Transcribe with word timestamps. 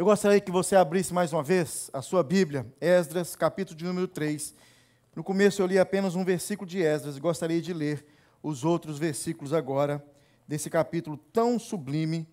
Eu 0.00 0.06
gostaria 0.06 0.40
que 0.40 0.50
você 0.50 0.76
abrisse 0.76 1.12
mais 1.12 1.30
uma 1.30 1.42
vez 1.42 1.90
a 1.92 2.00
sua 2.00 2.22
Bíblia, 2.22 2.66
Esdras, 2.80 3.36
capítulo 3.36 3.76
de 3.76 3.84
número 3.84 4.08
3. 4.08 4.54
No 5.14 5.22
começo 5.22 5.60
eu 5.60 5.66
li 5.66 5.78
apenas 5.78 6.14
um 6.14 6.24
versículo 6.24 6.66
de 6.66 6.80
Esdras 6.80 7.18
e 7.18 7.20
gostaria 7.20 7.60
de 7.60 7.74
ler 7.74 8.06
os 8.42 8.64
outros 8.64 8.98
versículos 8.98 9.52
agora 9.52 10.02
desse 10.48 10.70
capítulo 10.70 11.18
tão 11.18 11.58
sublime 11.58 12.26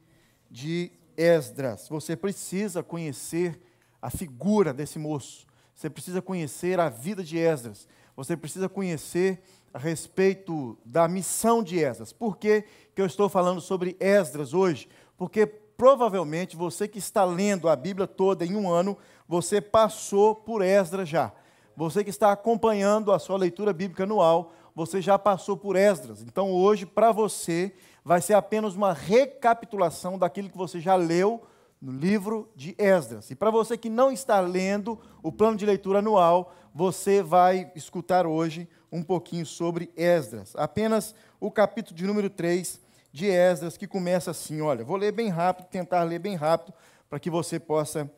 de 0.50 0.94
Esdras. 1.18 1.90
Você 1.90 2.16
precisa 2.16 2.82
conhecer 2.82 3.60
a 4.02 4.10
figura 4.10 4.74
desse 4.74 4.98
moço. 4.98 5.46
Você 5.76 5.90
precisa 5.90 6.22
conhecer 6.22 6.80
a 6.80 6.88
vida 6.88 7.22
de 7.22 7.38
Esdras. 7.38 7.86
Você 8.16 8.38
precisa 8.38 8.70
conhecer 8.70 9.42
a 9.74 9.78
respeito 9.78 10.78
da 10.86 11.06
missão 11.06 11.62
de 11.62 11.80
Esdras. 11.80 12.14
Por 12.14 12.38
que, 12.38 12.64
que 12.96 13.02
eu 13.02 13.06
estou 13.06 13.28
falando 13.28 13.60
sobre 13.60 13.98
Esdras 14.00 14.54
hoje? 14.54 14.88
Porque 15.18 15.67
provavelmente 15.78 16.58
você 16.58 16.88
que 16.88 16.98
está 16.98 17.24
lendo 17.24 17.70
a 17.70 17.76
Bíblia 17.76 18.08
toda 18.08 18.44
em 18.44 18.56
um 18.56 18.70
ano, 18.70 18.98
você 19.28 19.62
passou 19.62 20.34
por 20.34 20.64
Esdras 20.64 21.08
já. 21.08 21.32
Você 21.76 22.04
que 22.04 22.10
está 22.10 22.32
acompanhando 22.32 23.12
a 23.12 23.20
sua 23.20 23.38
leitura 23.38 23.72
bíblica 23.72 24.04
anual, 24.04 24.52
você 24.76 25.00
já 25.00 25.18
passou 25.20 25.56
por 25.56 25.76
Esdras. 25.76 26.24
Então 26.24 26.52
hoje, 26.52 26.86
para 26.86 27.12
você, 27.12 27.74
vai 28.04 28.20
ser 28.20 28.34
apenas 28.34 28.76
uma 28.76 28.94
recapitulação 28.94 30.18
daquilo 30.18 30.50
que 30.50 30.58
você 30.58 30.80
já 30.80 30.96
leu 30.96 31.44
no 31.80 31.92
livro 31.92 32.50
de 32.56 32.76
Esdras. 32.78 33.30
E 33.30 33.36
para 33.36 33.52
você 33.52 33.78
que 33.78 33.90
não 33.90 34.12
está 34.12 34.40
lendo 34.40 35.00
o 35.22 35.32
plano 35.32 35.58
de 35.58 35.66
leitura 35.66 36.00
anual, 36.00 36.54
você 36.74 37.22
vai 37.22 37.72
escutar 37.76 38.26
hoje 38.26 38.68
um 38.92 39.04
pouquinho 39.04 39.46
sobre 39.46 39.92
Esdras. 39.96 40.56
Apenas 40.56 41.14
o 41.40 41.52
capítulo 41.52 41.96
de 41.96 42.08
número 42.08 42.30
3 42.30 42.87
de 43.12 43.28
Esdras, 43.28 43.78
que 43.78 43.88
começa 43.88 44.32
assim: 44.32 44.62
olha, 44.62 44.84
vou 44.84 44.98
ler 44.98 45.12
bem 45.12 45.30
rápido, 45.30 45.68
tentar 45.68 46.04
ler 46.04 46.20
bem 46.20 46.36
rápido, 46.36 46.74
para 47.10 47.20
que 47.20 47.30
você 47.30 47.60
possa 47.60 48.10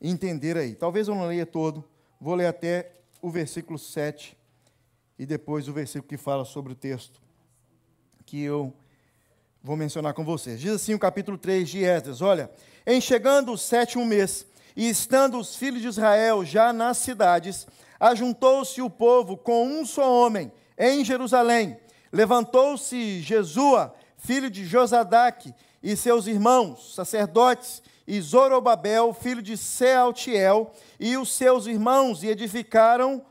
entender 0.00 0.56
aí. 0.56 0.74
Talvez 0.74 1.08
eu 1.08 1.14
não 1.14 1.26
leia 1.26 1.46
todo, 1.46 1.84
vou 2.20 2.34
ler 2.34 2.46
até 2.46 2.92
o 3.20 3.30
versículo 3.30 3.78
7 3.78 4.36
e 5.18 5.26
depois 5.26 5.68
o 5.68 5.72
versículo 5.72 6.08
que 6.08 6.16
fala 6.16 6.44
sobre 6.44 6.72
o 6.72 6.76
texto 6.76 7.20
que 8.24 8.42
eu 8.42 8.72
vou 9.62 9.76
mencionar 9.76 10.14
com 10.14 10.24
vocês. 10.24 10.60
Diz 10.60 10.72
assim 10.72 10.94
o 10.94 10.98
capítulo 10.98 11.36
3 11.36 11.68
de 11.68 11.84
Esdras: 11.84 12.20
Olha, 12.20 12.50
em 12.86 13.00
chegando 13.00 13.52
o 13.52 13.58
sétimo 13.58 14.04
mês, 14.04 14.46
e 14.76 14.88
estando 14.88 15.38
os 15.38 15.56
filhos 15.56 15.82
de 15.82 15.88
Israel 15.88 16.44
já 16.44 16.72
nas 16.72 16.98
cidades, 16.98 17.66
ajuntou-se 17.98 18.80
o 18.80 18.88
povo 18.88 19.36
com 19.36 19.66
um 19.66 19.84
só 19.84 20.24
homem 20.24 20.52
em 20.78 21.04
Jerusalém. 21.04 21.76
Levantou-se 22.12 23.20
Jesua, 23.20 23.92
filho 24.18 24.50
de 24.50 24.66
Josadaque, 24.66 25.54
e 25.82 25.96
seus 25.96 26.26
irmãos, 26.26 26.94
sacerdotes, 26.94 27.82
e 28.06 28.20
Zorobabel, 28.20 29.12
filho 29.12 29.40
de 29.40 29.56
Sealtiel, 29.56 30.72
e 30.98 31.16
os 31.16 31.32
seus 31.32 31.66
irmãos, 31.66 32.22
e 32.22 32.28
edificaram 32.28 33.24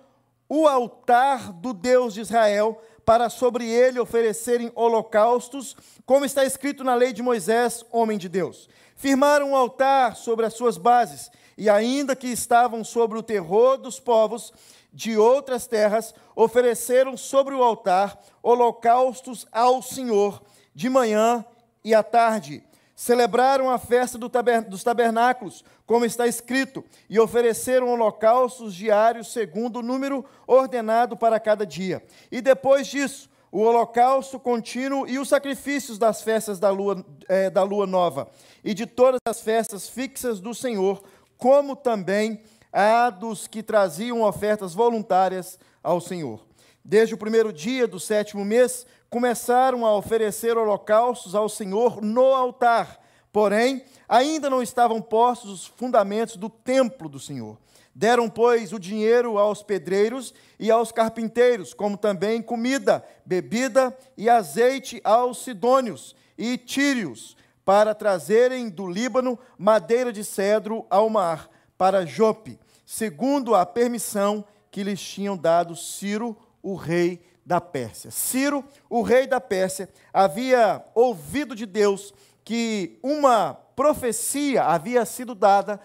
o 0.48 0.68
altar 0.68 1.52
do 1.52 1.74
Deus 1.74 2.14
de 2.14 2.22
Israel, 2.22 2.82
para 3.06 3.30
sobre 3.30 3.66
ele 3.70 4.00
oferecerem 4.00 4.72
holocaustos, 4.76 5.76
como 6.06 6.26
está 6.26 6.46
escrito 6.46 6.84
na 6.84 6.96
lei 6.96 7.14
de 7.14 7.22
Moisés, 7.22 7.84
homem 7.92 8.18
de 8.18 8.28
Deus. 8.28 8.70
Firmaram 8.96 9.52
um 9.52 9.56
altar 9.56 10.16
sobre 10.16 10.46
as 10.46 10.54
suas 10.54 10.78
bases, 10.78 11.32
e 11.58 11.70
ainda 11.70 12.16
que 12.16 12.28
estavam 12.28 12.84
sobre 12.84 13.18
o 13.18 13.24
terror 13.24 13.78
dos 13.78 14.00
povos 14.00 14.54
de 14.94 15.18
outras 15.18 15.68
terras, 15.68 16.14
ofereceram 16.36 17.16
sobre 17.18 17.56
o 17.56 17.64
altar 17.64 18.20
holocaustos 18.44 19.46
ao 19.52 19.82
Senhor, 19.82 20.42
de 20.78 20.89
manhã 20.89 21.44
e 21.83 21.95
à 21.95 22.03
tarde. 22.03 22.64
Celebraram 22.95 23.67
a 23.67 23.80
festa 23.80 24.16
do 24.16 24.30
dos 24.70 24.83
tabernáculos, 24.83 25.66
como 25.88 26.06
está 26.06 26.28
escrito, 26.28 26.86
e 27.09 27.20
ofereceram 27.20 27.89
holocaustos 27.89 28.75
diários 28.75 29.33
segundo 29.33 29.80
o 29.80 29.81
número 29.81 30.23
ordenado 30.45 31.17
para 31.17 31.39
cada 31.39 31.66
dia. 31.66 32.03
E 32.31 32.42
depois 32.42 32.86
disso, 32.86 33.27
o 33.52 33.61
holocausto 33.61 34.39
contínuo 34.39 35.08
e 35.08 35.17
os 35.17 35.30
sacrifícios 35.30 35.98
das 35.98 36.21
festas 36.21 36.60
da 36.60 36.70
lua, 36.70 37.04
é, 37.27 37.49
da 37.49 37.64
lua 37.64 37.87
nova, 37.87 38.30
e 38.64 38.76
de 38.76 38.86
todas 38.86 39.20
as 39.27 39.42
festas 39.42 39.89
fixas 39.89 40.39
do 40.39 40.54
Senhor, 40.54 41.02
como 41.39 41.76
também 41.76 42.43
a 42.71 43.10
dos 43.10 43.48
que 43.48 43.64
traziam 43.64 44.21
ofertas 44.21 44.76
voluntárias 44.76 45.58
ao 45.82 45.99
Senhor. 45.99 46.45
Desde 46.86 47.16
o 47.16 47.17
primeiro 47.17 47.52
dia 47.52 47.86
do 47.86 47.99
sétimo 47.99 48.45
mês, 48.45 48.86
começaram 49.10 49.86
a 49.86 49.95
oferecer 49.95 50.58
holocaustos 50.58 51.36
ao 51.36 51.48
Senhor 51.48 52.02
no 52.02 52.34
altar, 52.34 53.00
porém, 53.32 53.84
ainda 54.08 54.50
não 54.50 54.62
estavam 54.62 55.02
postos 55.02 55.52
os 55.52 55.66
fundamentos 55.66 56.36
do 56.36 56.50
templo 56.50 57.08
do 57.08 57.20
Senhor. 57.20 57.58
Deram, 57.94 58.30
pois, 58.30 58.73
o 58.73 58.80
dinheiro 58.80 59.40
aos 59.40 59.64
pedreiros 59.64 60.34
e 60.60 60.70
aos 60.70 60.92
carpinteiros, 60.92 61.73
como 61.73 61.98
também 61.98 62.44
comida, 62.44 63.04
bebida 63.26 63.98
e 64.16 64.30
azeite 64.30 65.02
aos 65.04 65.44
sidônios 65.44 66.16
e 66.38 66.58
tírios, 66.58 67.36
para 67.66 67.96
trazerem 67.96 68.70
do 68.70 68.88
Líbano 68.88 69.38
madeira 69.58 70.14
de 70.14 70.23
cedro 70.23 70.86
ao 70.90 71.10
mar, 71.10 71.50
para 71.78 72.06
Jope, 72.06 72.60
segundo 72.86 73.56
a 73.56 73.66
permissão 73.66 74.46
que 74.72 74.84
lhes 74.84 75.02
tinham 75.02 75.36
dado 75.36 75.76
Ciro, 75.76 76.38
o 76.62 76.76
rei 76.76 77.22
da 77.48 77.62
Pérsia. 77.62 78.12
Ciro, 78.12 78.62
o 78.90 79.02
rei 79.02 79.26
da 79.26 79.40
Pérsia, 79.40 79.88
havia 80.12 80.84
ouvido 80.94 81.56
de 81.56 81.66
Deus 81.66 82.14
que 82.44 83.00
uma 83.02 83.54
profecia 83.74 84.66
havia 84.66 85.06
sido 85.06 85.34
dada 85.34 85.80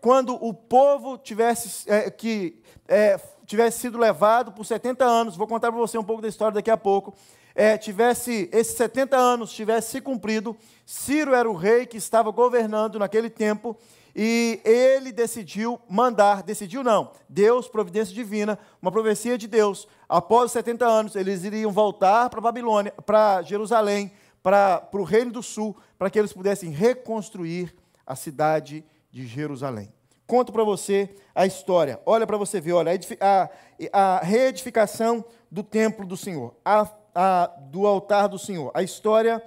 quando 0.00 0.34
o 0.42 0.54
povo 0.54 1.18
tivesse, 1.18 1.88
é, 1.90 2.10
que, 2.10 2.62
é, 2.88 3.20
tivesse 3.44 3.80
sido 3.80 3.98
levado 3.98 4.52
por 4.52 4.64
70 4.64 5.04
anos, 5.04 5.36
vou 5.36 5.46
contar 5.46 5.70
para 5.70 5.78
você 5.78 5.98
um 5.98 6.02
pouco 6.02 6.22
da 6.22 6.28
história 6.28 6.54
daqui 6.54 6.70
a 6.70 6.78
pouco, 6.78 7.14
é, 7.54 7.76
tivesse, 7.76 8.48
esses 8.50 8.74
70 8.74 9.14
anos 9.14 9.52
tivesse 9.52 9.90
se 9.90 10.00
cumprido, 10.00 10.56
Ciro 10.86 11.34
era 11.34 11.48
o 11.48 11.54
rei 11.54 11.84
que 11.84 11.98
estava 11.98 12.30
governando 12.30 12.98
naquele 12.98 13.28
tempo, 13.28 13.76
e 14.14 14.60
ele 14.64 15.10
decidiu 15.10 15.80
mandar, 15.88 16.42
decidiu 16.42 16.84
não, 16.84 17.12
Deus, 17.28 17.68
providência 17.68 18.14
divina, 18.14 18.58
uma 18.80 18.92
profecia 18.92 19.38
de 19.38 19.48
Deus, 19.48 19.88
após 20.08 20.46
os 20.46 20.52
70 20.52 20.86
anos, 20.86 21.16
eles 21.16 21.44
iriam 21.44 21.72
voltar 21.72 22.28
para 22.28 22.40
Babilônia, 22.40 22.92
para 23.06 23.42
Jerusalém, 23.42 24.12
para, 24.42 24.80
para 24.80 25.00
o 25.00 25.04
Reino 25.04 25.32
do 25.32 25.42
Sul, 25.42 25.76
para 25.98 26.10
que 26.10 26.18
eles 26.18 26.32
pudessem 26.32 26.70
reconstruir 26.70 27.74
a 28.06 28.14
cidade 28.14 28.84
de 29.10 29.26
Jerusalém. 29.26 29.92
Conto 30.26 30.52
para 30.52 30.64
você 30.64 31.14
a 31.34 31.46
história, 31.46 32.00
olha 32.04 32.26
para 32.26 32.36
você 32.36 32.60
ver, 32.60 32.72
olha, 32.72 32.92
a, 33.20 33.50
a, 33.92 34.20
reedificação 34.22 35.24
do 35.50 35.62
templo 35.62 36.06
do 36.06 36.16
Senhor, 36.16 36.54
a, 36.64 36.88
a, 37.14 37.46
do 37.70 37.86
altar 37.86 38.28
do 38.28 38.38
Senhor, 38.38 38.70
a 38.74 38.82
história 38.82 39.42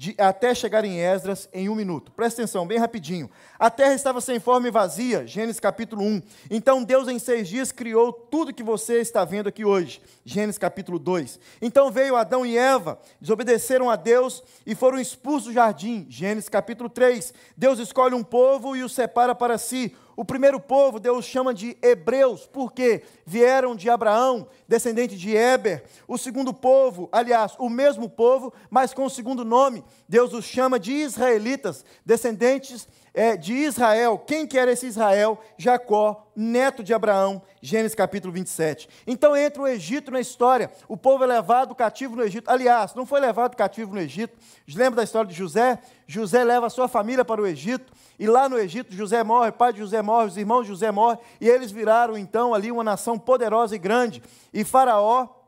de, 0.00 0.14
até 0.18 0.54
chegar 0.54 0.82
em 0.82 0.98
Esdras 0.98 1.46
em 1.52 1.68
um 1.68 1.74
minuto. 1.74 2.10
Presta 2.12 2.40
atenção, 2.40 2.66
bem 2.66 2.78
rapidinho. 2.78 3.30
A 3.60 3.68
terra 3.68 3.92
estava 3.92 4.22
sem 4.22 4.40
forma 4.40 4.68
e 4.68 4.70
vazia, 4.70 5.26
Gênesis 5.26 5.60
capítulo 5.60 6.02
1. 6.02 6.22
Então 6.50 6.82
Deus 6.82 7.08
em 7.08 7.18
seis 7.18 7.46
dias 7.46 7.70
criou 7.70 8.10
tudo 8.10 8.54
que 8.54 8.62
você 8.62 9.02
está 9.02 9.22
vendo 9.22 9.50
aqui 9.50 9.66
hoje, 9.66 10.00
Gênesis 10.24 10.56
capítulo 10.56 10.98
2. 10.98 11.38
Então 11.60 11.90
veio 11.90 12.16
Adão 12.16 12.46
e 12.46 12.56
Eva, 12.56 12.98
desobedeceram 13.20 13.90
a 13.90 13.96
Deus 13.96 14.42
e 14.64 14.74
foram 14.74 14.98
expulsos 14.98 15.48
do 15.48 15.52
jardim, 15.52 16.06
Gênesis 16.08 16.48
capítulo 16.48 16.88
3. 16.88 17.34
Deus 17.54 17.78
escolhe 17.78 18.14
um 18.14 18.24
povo 18.24 18.74
e 18.74 18.82
o 18.82 18.88
separa 18.88 19.34
para 19.34 19.58
si. 19.58 19.94
O 20.16 20.24
primeiro 20.24 20.58
povo 20.58 20.98
Deus 20.98 21.24
chama 21.26 21.52
de 21.52 21.76
hebreus, 21.82 22.46
porque 22.46 23.02
vieram 23.26 23.76
de 23.76 23.88
Abraão, 23.88 24.48
descendente 24.66 25.16
de 25.16 25.34
Eber. 25.34 25.84
O 26.08 26.18
segundo 26.18 26.52
povo, 26.52 27.08
aliás, 27.12 27.54
o 27.58 27.68
mesmo 27.68 28.08
povo, 28.08 28.52
mas 28.70 28.92
com 28.92 29.04
o 29.04 29.10
segundo 29.10 29.44
nome, 29.44 29.84
Deus 30.08 30.32
os 30.32 30.44
chama 30.44 30.78
de 30.78 30.92
israelitas, 30.92 31.84
descendentes 32.04 32.86
é, 33.12 33.36
de 33.36 33.52
Israel. 33.52 34.18
Quem 34.18 34.46
que 34.46 34.58
era 34.58 34.72
esse 34.72 34.86
Israel? 34.86 35.38
Jacó, 35.56 36.26
neto 36.34 36.82
de 36.82 36.94
Abraão, 36.94 37.42
Gênesis 37.60 37.94
capítulo 37.94 38.32
27. 38.32 38.88
Então 39.06 39.36
entra 39.36 39.62
o 39.62 39.68
Egito 39.68 40.10
na 40.10 40.20
história. 40.20 40.70
O 40.88 40.96
povo 40.96 41.24
é 41.24 41.26
levado 41.26 41.74
cativo 41.74 42.16
no 42.16 42.22
Egito. 42.22 42.50
Aliás, 42.50 42.94
não 42.94 43.04
foi 43.04 43.20
levado 43.20 43.56
cativo 43.56 43.94
no 43.94 44.00
Egito. 44.00 44.36
Lembra 44.74 44.96
da 44.96 45.04
história 45.04 45.28
de 45.28 45.36
José? 45.36 45.78
José 46.06 46.42
leva 46.44 46.66
a 46.66 46.70
sua 46.70 46.88
família 46.88 47.24
para 47.24 47.40
o 47.40 47.46
Egito. 47.46 47.92
E 48.18 48.26
lá 48.26 48.48
no 48.48 48.58
Egito, 48.58 48.94
José 48.94 49.22
morre, 49.22 49.52
pai 49.52 49.72
de 49.72 49.80
José 49.80 50.02
morre, 50.02 50.26
os 50.26 50.36
irmãos 50.36 50.62
de 50.62 50.68
José 50.68 50.90
morrem. 50.90 51.18
E 51.40 51.48
eles 51.48 51.70
viraram 51.70 52.16
então 52.16 52.54
ali 52.54 52.70
uma 52.70 52.84
nação 52.84 53.18
poderosa 53.18 53.74
e 53.74 53.78
grande. 53.78 54.22
E 54.52 54.64
Faraó 54.64 55.39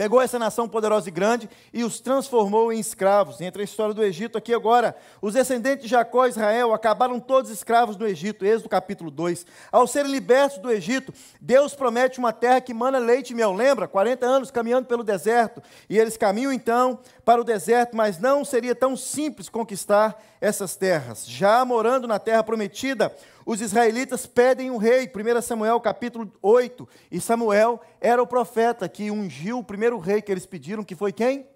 pegou 0.00 0.18
essa 0.18 0.38
nação 0.38 0.66
poderosa 0.66 1.10
e 1.10 1.12
grande 1.12 1.46
e 1.74 1.84
os 1.84 2.00
transformou 2.00 2.72
em 2.72 2.80
escravos. 2.80 3.38
Entra 3.38 3.60
a 3.60 3.64
história 3.66 3.92
do 3.92 4.02
Egito 4.02 4.38
aqui 4.38 4.54
agora. 4.54 4.96
Os 5.20 5.34
descendentes 5.34 5.84
de 5.84 5.90
Jacó 5.90 6.24
e 6.24 6.30
Israel 6.30 6.72
acabaram 6.72 7.20
todos 7.20 7.50
escravos 7.50 7.98
no 7.98 8.06
Egito, 8.08 8.46
Êxodo 8.46 8.70
capítulo 8.70 9.10
2. 9.10 9.44
Ao 9.70 9.86
serem 9.86 10.10
libertos 10.10 10.56
do 10.56 10.70
Egito, 10.70 11.12
Deus 11.38 11.74
promete 11.74 12.18
uma 12.18 12.32
terra 12.32 12.62
que 12.62 12.72
mana 12.72 12.96
leite 12.96 13.34
e 13.34 13.36
mel. 13.36 13.52
Lembra? 13.52 13.86
40 13.86 14.24
anos 14.24 14.50
caminhando 14.50 14.86
pelo 14.86 15.04
deserto. 15.04 15.62
E 15.86 15.98
eles 15.98 16.16
caminham 16.16 16.50
então 16.50 16.98
para 17.30 17.42
o 17.42 17.44
deserto, 17.44 17.96
mas 17.96 18.18
não 18.18 18.44
seria 18.44 18.74
tão 18.74 18.96
simples 18.96 19.48
conquistar 19.48 20.20
essas 20.40 20.74
terras. 20.74 21.24
Já 21.24 21.64
morando 21.64 22.08
na 22.08 22.18
terra 22.18 22.42
prometida, 22.42 23.14
os 23.46 23.60
israelitas 23.60 24.26
pedem 24.26 24.68
um 24.68 24.78
rei, 24.78 25.08
1 25.08 25.40
Samuel 25.40 25.80
capítulo 25.80 26.32
8, 26.42 26.88
e 27.08 27.20
Samuel 27.20 27.80
era 28.00 28.20
o 28.20 28.26
profeta 28.26 28.88
que 28.88 29.12
ungiu 29.12 29.60
o 29.60 29.64
primeiro 29.64 29.96
rei 29.96 30.20
que 30.20 30.32
eles 30.32 30.44
pediram, 30.44 30.82
que 30.82 30.96
foi 30.96 31.12
quem? 31.12 31.46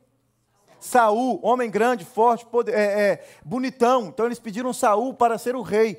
Saul, 0.78 1.40
homem 1.42 1.68
grande, 1.68 2.04
forte, 2.04 2.46
poder, 2.46 2.72
é, 2.72 2.84
é, 2.84 3.24
bonitão. 3.44 4.06
Então 4.06 4.26
eles 4.26 4.38
pediram 4.38 4.72
Saul 4.72 5.12
para 5.12 5.38
ser 5.38 5.56
o 5.56 5.62
rei. 5.62 5.98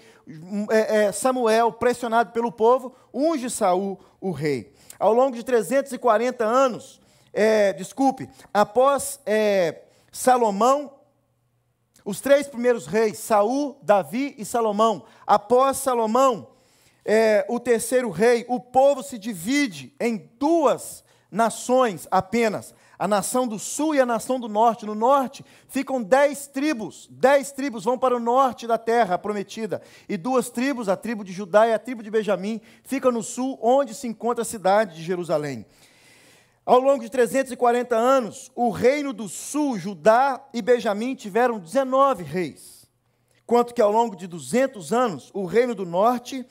É, 0.69 1.03
é, 1.03 1.11
Samuel, 1.11 1.73
pressionado 1.73 2.31
pelo 2.31 2.49
povo, 2.49 2.95
unge 3.13 3.49
Saul 3.49 3.99
o 4.21 4.31
rei. 4.31 4.71
Ao 4.97 5.11
longo 5.11 5.35
de 5.35 5.43
340 5.43 6.45
anos, 6.45 7.01
é, 7.35 7.73
desculpe, 7.73 8.29
após 8.53 9.19
é, 9.25 9.81
Salomão 10.11 10.91
os 12.05 12.21
três 12.21 12.47
primeiros 12.47 12.85
reis, 12.85 13.17
Saul, 13.17 13.79
Davi 13.81 14.35
e 14.37 14.45
Salomão. 14.45 15.05
Após 15.25 15.77
Salomão, 15.77 16.47
é, 17.03 17.43
o 17.49 17.59
terceiro 17.59 18.11
rei, 18.11 18.45
o 18.47 18.59
povo 18.59 19.01
se 19.01 19.17
divide 19.17 19.91
em 19.99 20.29
duas 20.39 21.03
nações 21.31 22.07
apenas. 22.11 22.75
A 22.97 23.07
nação 23.07 23.47
do 23.47 23.57
sul 23.57 23.95
e 23.95 23.99
a 23.99 24.05
nação 24.05 24.39
do 24.39 24.47
norte. 24.47 24.85
No 24.85 24.93
norte 24.93 25.43
ficam 25.67 26.01
dez 26.01 26.45
tribos. 26.45 27.09
Dez 27.11 27.51
tribos 27.51 27.83
vão 27.83 27.97
para 27.97 28.15
o 28.15 28.19
norte 28.19 28.67
da 28.67 28.77
terra 28.77 29.17
prometida. 29.17 29.81
E 30.07 30.15
duas 30.15 30.51
tribos, 30.51 30.87
a 30.87 30.95
tribo 30.95 31.23
de 31.23 31.33
Judá 31.33 31.67
e 31.67 31.73
a 31.73 31.79
tribo 31.79 32.03
de 32.03 32.11
Benjamim, 32.11 32.61
ficam 32.83 33.11
no 33.11 33.23
sul, 33.23 33.57
onde 33.61 33.95
se 33.95 34.07
encontra 34.07 34.43
a 34.43 34.45
cidade 34.45 34.95
de 34.95 35.03
Jerusalém. 35.03 35.65
Ao 36.65 36.79
longo 36.79 37.03
de 37.03 37.11
340 37.11 37.95
anos, 37.95 38.51
o 38.55 38.71
reino 38.71 39.13
do 39.13 39.29
sul, 39.29 39.77
Judá 39.77 40.43
e 40.51 40.63
Benjamim, 40.63 41.13
tiveram 41.13 41.59
19 41.59 42.23
reis, 42.23 42.87
quanto 43.45 43.71
que 43.71 43.81
ao 43.81 43.91
longo 43.91 44.15
de 44.15 44.25
200 44.25 44.91
anos, 44.91 45.29
o 45.31 45.45
reino 45.45 45.75
do 45.75 45.85
norte 45.85 46.43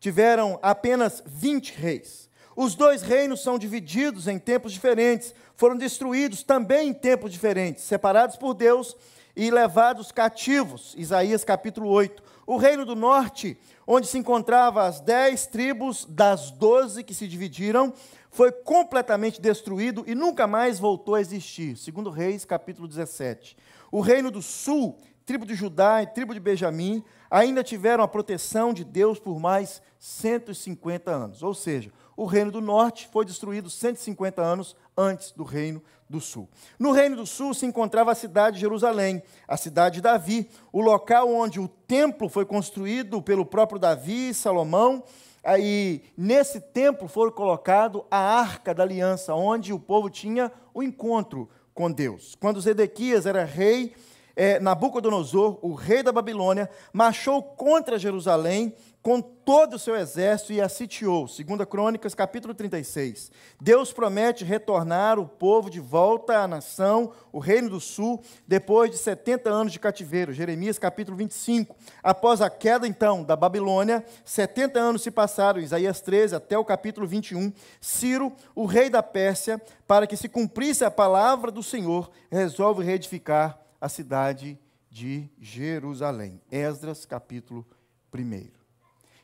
tiveram 0.00 0.58
apenas 0.60 1.22
20 1.24 1.70
reis. 1.70 2.28
Os 2.56 2.74
dois 2.74 3.02
reinos 3.02 3.44
são 3.44 3.56
divididos 3.56 4.26
em 4.26 4.40
tempos 4.40 4.72
diferentes, 4.72 5.32
foram 5.54 5.76
destruídos 5.76 6.42
também 6.42 6.88
em 6.88 6.92
tempos 6.92 7.30
diferentes, 7.30 7.84
separados 7.84 8.36
por 8.36 8.54
Deus 8.54 8.96
e 9.36 9.52
levados 9.52 10.10
cativos. 10.10 10.96
Isaías 10.98 11.44
capítulo 11.44 11.88
8. 11.90 12.22
O 12.46 12.56
reino 12.56 12.84
do 12.84 12.94
norte, 12.94 13.56
onde 13.86 14.06
se 14.06 14.18
encontravam 14.18 14.82
as 14.82 15.00
dez 15.00 15.46
tribos 15.46 16.04
das 16.08 16.50
doze 16.50 17.02
que 17.02 17.14
se 17.14 17.26
dividiram, 17.28 17.92
foi 18.34 18.50
completamente 18.50 19.40
destruído 19.40 20.02
e 20.08 20.14
nunca 20.14 20.44
mais 20.44 20.80
voltou 20.80 21.14
a 21.14 21.20
existir. 21.20 21.76
Segundo 21.76 22.10
Reis, 22.10 22.44
capítulo 22.44 22.88
17. 22.88 23.56
O 23.92 24.00
reino 24.00 24.28
do 24.28 24.42
sul, 24.42 24.98
tribo 25.24 25.46
de 25.46 25.54
Judá 25.54 26.02
e 26.02 26.06
tribo 26.08 26.34
de 26.34 26.40
Benjamim, 26.40 27.04
ainda 27.30 27.62
tiveram 27.62 28.02
a 28.02 28.08
proteção 28.08 28.74
de 28.74 28.82
Deus 28.82 29.20
por 29.20 29.38
mais 29.38 29.80
150 30.00 31.12
anos. 31.12 31.44
Ou 31.44 31.54
seja, 31.54 31.92
o 32.16 32.24
reino 32.24 32.50
do 32.50 32.60
norte 32.60 33.08
foi 33.12 33.24
destruído 33.24 33.70
150 33.70 34.42
anos 34.42 34.74
antes 34.96 35.30
do 35.30 35.44
reino 35.44 35.80
do 36.10 36.20
sul. 36.20 36.48
No 36.76 36.90
reino 36.90 37.14
do 37.14 37.26
sul 37.26 37.54
se 37.54 37.66
encontrava 37.66 38.10
a 38.10 38.16
cidade 38.16 38.56
de 38.56 38.62
Jerusalém, 38.62 39.22
a 39.46 39.56
cidade 39.56 39.96
de 39.96 40.00
Davi, 40.00 40.50
o 40.72 40.80
local 40.80 41.32
onde 41.32 41.60
o 41.60 41.68
templo 41.68 42.28
foi 42.28 42.44
construído 42.44 43.22
pelo 43.22 43.46
próprio 43.46 43.78
Davi 43.78 44.30
e 44.30 44.34
Salomão 44.34 45.04
Aí, 45.44 46.02
nesse 46.16 46.58
templo 46.58 47.06
foi 47.06 47.30
colocado 47.30 48.04
a 48.10 48.18
arca 48.18 48.74
da 48.74 48.82
aliança, 48.82 49.34
onde 49.34 49.72
o 49.72 49.78
povo 49.78 50.08
tinha 50.08 50.50
o 50.72 50.82
encontro 50.82 51.48
com 51.74 51.90
Deus. 51.90 52.34
Quando 52.40 52.60
Zedequias 52.60 53.26
era 53.26 53.44
rei, 53.44 53.94
é, 54.34 54.58
Nabucodonosor, 54.58 55.58
o 55.60 55.74
rei 55.74 56.02
da 56.02 56.10
Babilônia, 56.10 56.70
marchou 56.92 57.42
contra 57.42 57.98
Jerusalém 57.98 58.74
com 59.04 59.20
todo 59.20 59.74
o 59.74 59.78
seu 59.78 59.94
exército 59.94 60.54
e 60.54 60.62
a 60.62 60.68
sitiou. 60.68 61.26
2 61.26 61.68
Crônicas, 61.68 62.14
capítulo 62.14 62.54
36. 62.54 63.30
Deus 63.60 63.92
promete 63.92 64.46
retornar 64.46 65.18
o 65.18 65.28
povo 65.28 65.68
de 65.68 65.78
volta 65.78 66.38
à 66.38 66.48
nação, 66.48 67.12
o 67.30 67.38
reino 67.38 67.68
do 67.68 67.78
sul, 67.78 68.22
depois 68.48 68.90
de 68.90 68.96
70 68.96 69.50
anos 69.50 69.74
de 69.74 69.78
cativeiro. 69.78 70.32
Jeremias, 70.32 70.78
capítulo 70.78 71.18
25. 71.18 71.76
Após 72.02 72.40
a 72.40 72.48
queda, 72.48 72.88
então, 72.88 73.22
da 73.22 73.36
Babilônia, 73.36 74.02
70 74.24 74.80
anos 74.80 75.02
se 75.02 75.10
passaram, 75.10 75.60
Isaías 75.60 76.00
13 76.00 76.36
até 76.36 76.56
o 76.56 76.64
capítulo 76.64 77.06
21. 77.06 77.52
Ciro, 77.82 78.32
o 78.54 78.64
rei 78.64 78.88
da 78.88 79.02
Pérsia, 79.02 79.60
para 79.86 80.06
que 80.06 80.16
se 80.16 80.30
cumprisse 80.30 80.82
a 80.82 80.90
palavra 80.90 81.50
do 81.50 81.62
Senhor, 81.62 82.10
resolve 82.30 82.82
reedificar 82.82 83.60
a 83.78 83.86
cidade 83.90 84.58
de 84.88 85.28
Jerusalém. 85.38 86.40
Esdras, 86.50 87.04
capítulo 87.04 87.66
1. 88.10 88.63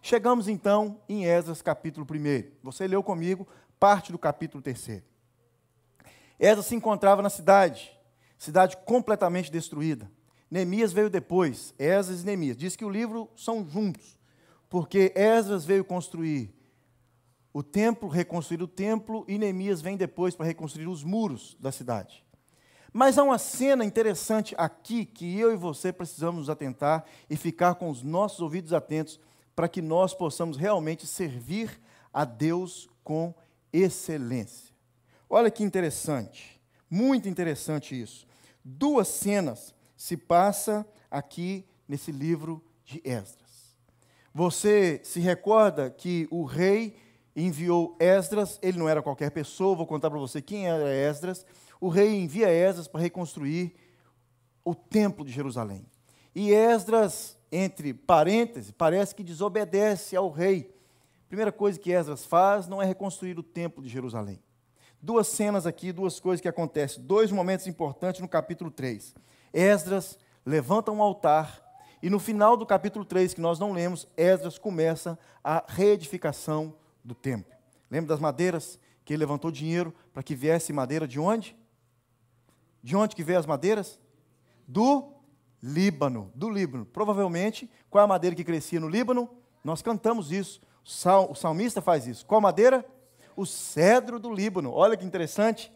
Chegamos 0.03 0.49
então 0.49 0.99
em 1.07 1.27
Esdras 1.27 1.61
capítulo 1.61 2.07
1. 2.11 2.51
Você 2.63 2.87
leu 2.87 3.03
comigo 3.03 3.47
parte 3.79 4.11
do 4.11 4.19
capítulo 4.19 4.63
3. 4.63 5.03
Esdras 6.39 6.67
se 6.67 6.75
encontrava 6.75 7.21
na 7.21 7.29
cidade, 7.29 7.93
cidade 8.39 8.79
completamente 8.79 9.53
destruída. 9.53 10.11
Neemias 10.51 10.93
veio 10.93 11.11
depois, 11.11 11.75
Esdras 11.79 12.23
e 12.23 12.25
Neemias. 12.25 12.57
Diz 12.57 12.77
que 12.77 12.85
o 12.85 12.89
livro 12.89 13.29
são 13.37 13.69
juntos, 13.69 14.19
porque 14.71 15.13
Esdras 15.15 15.67
veio 15.67 15.85
construir 15.85 16.55
o 17.53 17.63
templo, 17.63 18.09
reconstruir 18.09 18.63
o 18.63 18.69
templo, 18.69 19.25
e 19.29 19.37
Neemias 19.37 19.83
vem 19.83 19.99
depois 19.99 20.35
para 20.35 20.47
reconstruir 20.47 20.87
os 20.87 21.05
muros 21.05 21.59
da 21.61 21.71
cidade. 21.71 22.25
Mas 22.93 23.19
há 23.19 23.23
uma 23.23 23.39
cena 23.39 23.85
interessante 23.85 24.55
aqui 24.57 25.05
que 25.05 25.39
eu 25.39 25.53
e 25.53 25.57
você 25.57 25.93
precisamos 25.93 26.41
nos 26.41 26.51
atentar 26.51 27.05
e 27.29 27.37
ficar 27.37 27.75
com 27.75 27.91
os 27.91 28.03
nossos 28.03 28.41
ouvidos 28.41 28.73
atentos 28.73 29.21
para 29.61 29.69
que 29.69 29.83
nós 29.83 30.15
possamos 30.15 30.57
realmente 30.57 31.07
servir 31.07 31.79
a 32.15 32.25
Deus 32.25 32.89
com 33.05 33.35
excelência. 33.71 34.75
Olha 35.29 35.51
que 35.51 35.63
interessante, 35.63 36.59
muito 36.89 37.29
interessante 37.29 38.01
isso. 38.01 38.27
Duas 38.65 39.07
cenas 39.07 39.75
se 39.99 40.17
passa 40.17 40.87
aqui 41.11 41.67
nesse 41.87 42.11
livro 42.11 42.65
de 42.87 43.03
Esdras. 43.05 43.77
Você 44.33 44.99
se 45.05 45.21
recorda 45.21 45.91
que 45.91 46.27
o 46.31 46.45
rei 46.45 46.97
enviou 47.37 47.99
Esdras, 48.01 48.59
ele 48.63 48.79
não 48.79 48.89
era 48.89 49.03
qualquer 49.03 49.31
pessoa, 49.31 49.77
vou 49.77 49.87
contar 49.87 50.09
para 50.09 50.19
você 50.19 50.41
quem 50.41 50.69
era 50.69 50.89
Esdras. 50.89 51.45
O 51.79 51.91
rei 51.91 52.19
envia 52.19 52.49
Esdras 52.49 52.89
para 52.89 53.03
reconstruir 53.03 53.75
o 54.65 54.75
templo 54.75 55.23
de 55.23 55.31
Jerusalém. 55.31 55.85
E 56.35 56.51
Esdras 56.51 57.37
entre 57.51 57.93
parênteses, 57.93 58.71
parece 58.71 59.15
que 59.15 59.23
desobedece 59.23 60.17
ao 60.17 60.31
rei. 60.31 60.75
Primeira 61.29 61.53
coisa 61.53 61.79
que 61.79 61.93
Esdras 61.93 62.25
faz 62.25 62.67
não 62.67 62.83
é 62.83 62.85
reconstruir 62.85 63.39
o 63.39 63.43
templo 63.43 63.83
de 63.83 63.89
Jerusalém. 63.89 64.43
Duas 65.01 65.29
cenas 65.29 65.67
aqui, 65.67 65.93
duas 65.93 66.21
coisas 66.21 66.41
que 66.41 66.49
acontecem, 66.49 67.03
dois 67.03 67.33
momentos 67.33 67.67
importantes 67.67 68.21
no 68.21 68.29
capítulo 68.29 68.71
3. 68.71 69.15
Esdras 69.53 70.19
levanta 70.45 70.93
um 70.93 71.03
altar 71.03 71.71
e 72.03 72.09
no 72.09 72.19
final 72.19 72.57
do 72.57 72.65
capítulo 72.65 73.05
3, 73.05 73.35
que 73.35 73.41
nós 73.41 73.59
não 73.59 73.73
lemos, 73.73 74.09
Esdras 74.17 74.59
começa 74.59 75.19
a 75.45 75.63
reedificação 75.69 76.75
do 77.05 77.15
templo. 77.15 77.53
Lembra 77.91 78.09
das 78.09 78.21
madeiras? 78.21 78.79
Que 79.05 79.13
ele 79.13 79.21
levantou 79.21 79.51
dinheiro 79.51 79.93
para 80.13 80.23
que 80.23 80.35
viesse 80.35 80.73
madeira 80.73 81.07
de 81.07 81.19
onde? 81.19 81.57
De 82.83 82.97
onde 82.97 83.15
que 83.15 83.25
veio 83.25 83.39
as 83.39 83.47
madeiras? 83.47 84.01
Do 84.67 85.13
Líbano, 85.63 86.31
do 86.35 86.49
Líbano. 86.49 86.87
Provavelmente, 86.87 87.71
qual 87.89 88.03
é 88.03 88.05
a 88.05 88.09
madeira 88.09 88.35
que 88.35 88.45
crescia 88.45 88.81
no 88.81 88.89
Líbano? 88.89 89.29
Nós 89.63 89.83
cantamos 89.83 90.33
isso. 90.33 90.61
O 91.29 91.35
salmista 91.35 91.83
faz 91.83 92.07
isso. 92.07 92.25
Qual 92.25 92.41
madeira? 92.41 92.85
O 93.37 93.45
cedro 93.45 94.19
do 94.19 94.33
Líbano. 94.33 94.73
Olha 94.73 94.97
que 94.97 95.05
interessante. 95.05 95.73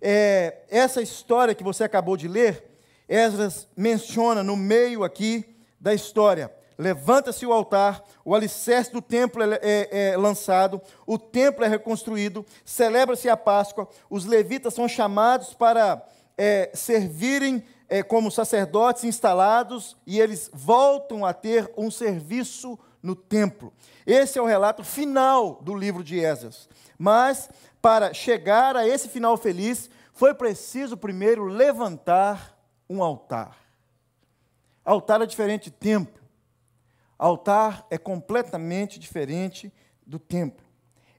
É, 0.00 0.62
essa 0.68 1.02
história 1.02 1.54
que 1.54 1.64
você 1.64 1.84
acabou 1.84 2.16
de 2.16 2.28
ler, 2.28 2.64
Esdras 3.08 3.68
menciona 3.76 4.42
no 4.42 4.56
meio 4.56 5.04
aqui 5.04 5.56
da 5.80 5.94
história. 5.94 6.52
Levanta-se 6.78 7.46
o 7.46 7.52
altar, 7.52 8.04
o 8.24 8.34
alicerce 8.34 8.92
do 8.92 9.00
templo 9.00 9.42
é, 9.42 9.58
é, 9.62 10.10
é 10.10 10.16
lançado, 10.16 10.80
o 11.06 11.18
templo 11.18 11.64
é 11.64 11.68
reconstruído, 11.68 12.44
celebra-se 12.66 13.30
a 13.30 13.36
Páscoa, 13.36 13.88
os 14.10 14.26
levitas 14.26 14.74
são 14.74 14.86
chamados 14.86 15.54
para 15.54 16.06
é, 16.36 16.70
servirem 16.74 17.64
é, 17.88 18.02
como 18.02 18.30
sacerdotes 18.30 19.04
instalados 19.04 19.96
e 20.06 20.20
eles 20.20 20.50
voltam 20.52 21.24
a 21.24 21.32
ter 21.32 21.72
um 21.76 21.90
serviço 21.90 22.78
no 23.02 23.14
templo. 23.14 23.72
Esse 24.06 24.38
é 24.38 24.42
o 24.42 24.46
relato 24.46 24.82
final 24.82 25.60
do 25.62 25.74
livro 25.74 26.02
de 26.02 26.18
Esdras. 26.18 26.68
Mas, 26.98 27.48
para 27.80 28.12
chegar 28.12 28.76
a 28.76 28.86
esse 28.86 29.08
final 29.08 29.36
feliz, 29.36 29.88
foi 30.12 30.34
preciso 30.34 30.96
primeiro 30.96 31.44
levantar 31.44 32.58
um 32.88 33.02
altar. 33.02 33.56
Altar 34.84 35.22
é 35.22 35.26
diferente 35.26 35.64
de 35.64 35.72
templo. 35.72 36.22
Altar 37.18 37.86
é 37.90 37.98
completamente 37.98 38.98
diferente 38.98 39.72
do 40.06 40.18
templo. 40.18 40.64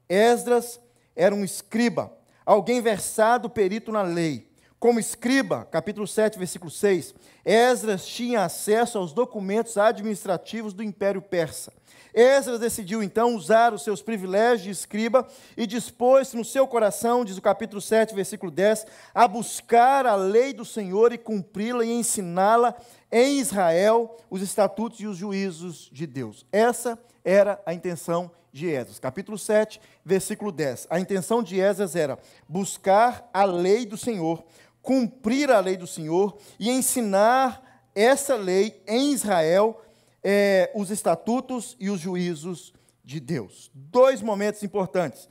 Esdras 0.07 0.79
era 1.15 1.33
um 1.33 1.43
escriba, 1.43 2.15
alguém 2.45 2.81
versado 2.81 3.49
perito 3.49 3.91
na 3.91 4.01
lei. 4.01 4.46
Como 4.79 4.99
escriba, 4.99 5.67
capítulo 5.71 6.05
7, 6.05 6.37
versículo 6.37 6.69
6, 6.69 7.15
Esdras 7.43 8.05
tinha 8.05 8.43
acesso 8.43 8.99
aos 8.99 9.11
documentos 9.11 9.75
administrativos 9.75 10.71
do 10.71 10.83
Império 10.83 11.19
Persa. 11.19 11.73
Esdras 12.13 12.59
decidiu 12.59 13.01
então 13.01 13.35
usar 13.35 13.73
os 13.73 13.83
seus 13.83 14.03
privilégios 14.03 14.61
de 14.61 14.69
escriba 14.69 15.27
e 15.55 15.65
dispôs-se 15.65 16.37
no 16.37 16.45
seu 16.45 16.67
coração, 16.67 17.25
diz 17.25 17.37
o 17.37 17.41
capítulo 17.41 17.81
7, 17.81 18.13
versículo 18.13 18.51
10, 18.51 18.85
a 19.15 19.27
buscar 19.27 20.05
a 20.05 20.15
lei 20.15 20.53
do 20.53 20.63
Senhor 20.63 21.11
e 21.11 21.17
cumpri-la 21.17 21.83
e 21.83 21.91
ensiná-la 21.91 22.75
em 23.11 23.39
Israel, 23.39 24.15
os 24.29 24.43
estatutos 24.43 24.99
e 24.99 25.07
os 25.07 25.17
juízos 25.17 25.89
de 25.91 26.05
Deus. 26.05 26.45
Essa 26.51 26.99
era 27.25 27.59
a 27.65 27.73
intenção 27.73 28.29
de 28.51 28.67
Esdras. 28.67 28.99
Capítulo 28.99 29.37
7, 29.37 29.79
versículo 30.03 30.51
10. 30.51 30.87
A 30.89 30.99
intenção 30.99 31.43
de 31.43 31.59
Esdras 31.59 31.95
era 31.95 32.17
buscar 32.47 33.29
a 33.33 33.43
lei 33.43 33.85
do 33.85 33.97
Senhor, 33.97 34.43
cumprir 34.87 35.51
a 35.51 35.59
lei 35.59 35.75
do 35.75 35.85
Senhor 35.85 36.37
e 36.57 36.71
ensinar 36.71 37.61
essa 37.93 38.37
lei 38.37 38.81
em 38.87 39.11
Israel, 39.11 39.81
é, 40.23 40.71
os 40.73 40.89
estatutos 40.89 41.75
e 41.77 41.89
os 41.89 41.99
juízos 41.99 42.73
de 43.03 43.19
Deus. 43.19 43.69
Dois 43.73 44.21
momentos 44.21 44.63
importantes. 44.63 45.27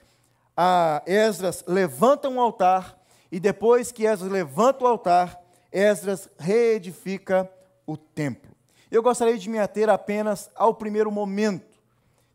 A 0.54 1.02
Esdras 1.06 1.64
levanta 1.66 2.28
um 2.28 2.38
altar 2.38 3.02
e 3.32 3.40
depois 3.40 3.90
que 3.90 4.06
Esdras 4.06 4.30
levanta 4.30 4.84
o 4.84 4.86
altar, 4.86 5.42
Esdras 5.72 6.28
reedifica 6.38 7.50
o 7.86 7.96
templo. 7.96 8.54
Eu 8.90 9.02
gostaria 9.02 9.38
de 9.38 9.48
me 9.48 9.58
ater 9.58 9.88
apenas 9.88 10.50
ao 10.54 10.74
primeiro 10.74 11.10
momento 11.10 11.80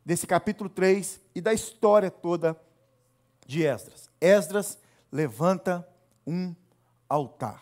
desse 0.03 0.25
capítulo 0.25 0.71
3 0.71 1.21
e 1.35 1.41
da 1.41 1.53
história 1.53 2.09
toda 2.09 2.59
de 3.45 3.63
Esdras. 3.63 4.09
Esdras 4.19 4.79
levanta 5.11 5.87
um 6.25 6.55
altar. 7.11 7.61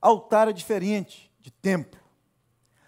Altar 0.00 0.48
é 0.48 0.52
diferente 0.52 1.28
de 1.40 1.50
templo. 1.50 2.00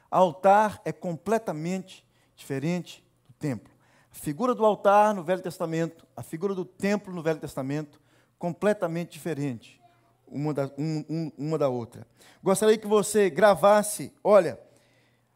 Altar 0.09 0.81
é 0.85 0.93
completamente 0.93 2.07
diferente 2.37 3.05
do 3.27 3.33
templo. 3.35 3.73
A 4.11 4.15
figura 4.15 4.55
do 4.55 4.65
altar 4.65 5.13
no 5.13 5.25
Velho 5.25 5.43
Testamento, 5.43 6.07
a 6.17 6.23
figura 6.23 6.55
do 6.55 6.65
templo 6.65 7.13
no 7.13 7.21
Velho 7.21 7.41
Testamento, 7.41 8.01
completamente 8.39 9.11
diferente 9.11 9.83
uma 10.29 10.55
da, 10.55 10.71
um, 10.79 11.05
um, 11.11 11.33
uma 11.37 11.59
da 11.59 11.69
outra. 11.69 12.07
Gostaria 12.43 12.79
que 12.79 12.87
você 12.87 13.29
gravasse, 13.29 14.13
olha, 14.23 14.59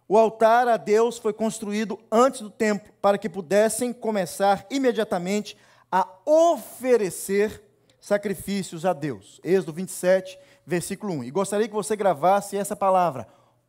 o 0.09 0.17
altar 0.17 0.69
a 0.69 0.77
Deus 0.77 1.19
foi 1.19 1.33
construído 1.33 1.99
antes 2.11 2.41
do 2.41 2.51
templo, 2.51 2.93
para 3.03 3.19
que 3.19 3.29
pudessem 3.29 3.93
começar 3.93 4.65
imediatamente 4.71 5.57
a 5.91 6.09
oferecer 6.25 7.66
sacrifícios 8.07 8.87
a 8.87 8.93
Deus. 8.93 9.41
Êxodo 9.43 9.73
27, 9.73 10.39
versículo 10.65 11.13
1. 11.15 11.25
E 11.25 11.31
gostaria 11.33 11.67
que 11.67 11.75
você 11.75 11.97
gravasse 11.97 12.57
essa 12.57 12.77
palavra: 12.77 13.27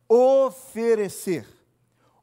oferecer. 0.08 1.44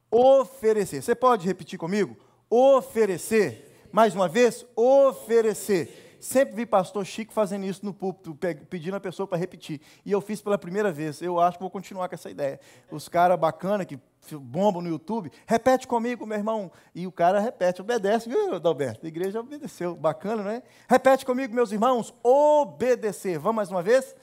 Oferecer. 0.09 1.01
Você 1.01 1.13
pode 1.13 1.45
repetir 1.45 1.77
comigo? 1.77 2.15
Oferecer. 2.49 3.89
Mais 3.91 4.15
uma 4.15 4.29
vez, 4.29 4.65
oferecer. 4.77 6.04
Sempre 6.25 6.55
vi 6.55 6.65
pastor 6.65 7.05
Chico 7.05 7.31
fazendo 7.31 7.67
isso 7.67 7.85
no 7.85 7.93
púlpito, 7.93 8.35
pedindo 8.67 8.95
a 8.97 8.99
pessoa 8.99 9.27
para 9.27 9.37
repetir. 9.37 9.79
E 10.03 10.11
eu 10.11 10.19
fiz 10.19 10.41
pela 10.41 10.57
primeira 10.57 10.91
vez. 10.91 11.21
Eu 11.21 11.39
acho 11.39 11.59
que 11.59 11.63
vou 11.63 11.69
continuar 11.69 12.09
com 12.09 12.15
essa 12.15 12.31
ideia. 12.31 12.59
Os 12.89 13.07
caras 13.07 13.39
bacanas 13.39 13.85
que 13.85 13.99
bombam 14.31 14.81
no 14.81 14.89
YouTube, 14.89 15.31
repete 15.45 15.85
comigo, 15.85 16.25
meu 16.25 16.35
irmão. 16.35 16.71
E 16.95 17.05
o 17.05 17.11
cara 17.11 17.39
repete, 17.39 17.79
obedece, 17.79 18.27
viu, 18.27 18.55
Adalberto? 18.55 19.05
A 19.05 19.07
igreja 19.07 19.39
obedeceu. 19.39 19.95
Bacana, 19.95 20.41
não 20.41 20.49
é? 20.49 20.63
Repete 20.89 21.23
comigo, 21.23 21.53
meus 21.53 21.71
irmãos, 21.71 22.11
obedecer. 22.23 23.37
Vamos 23.37 23.57
mais 23.57 23.69
uma 23.69 23.83
vez? 23.83 24.15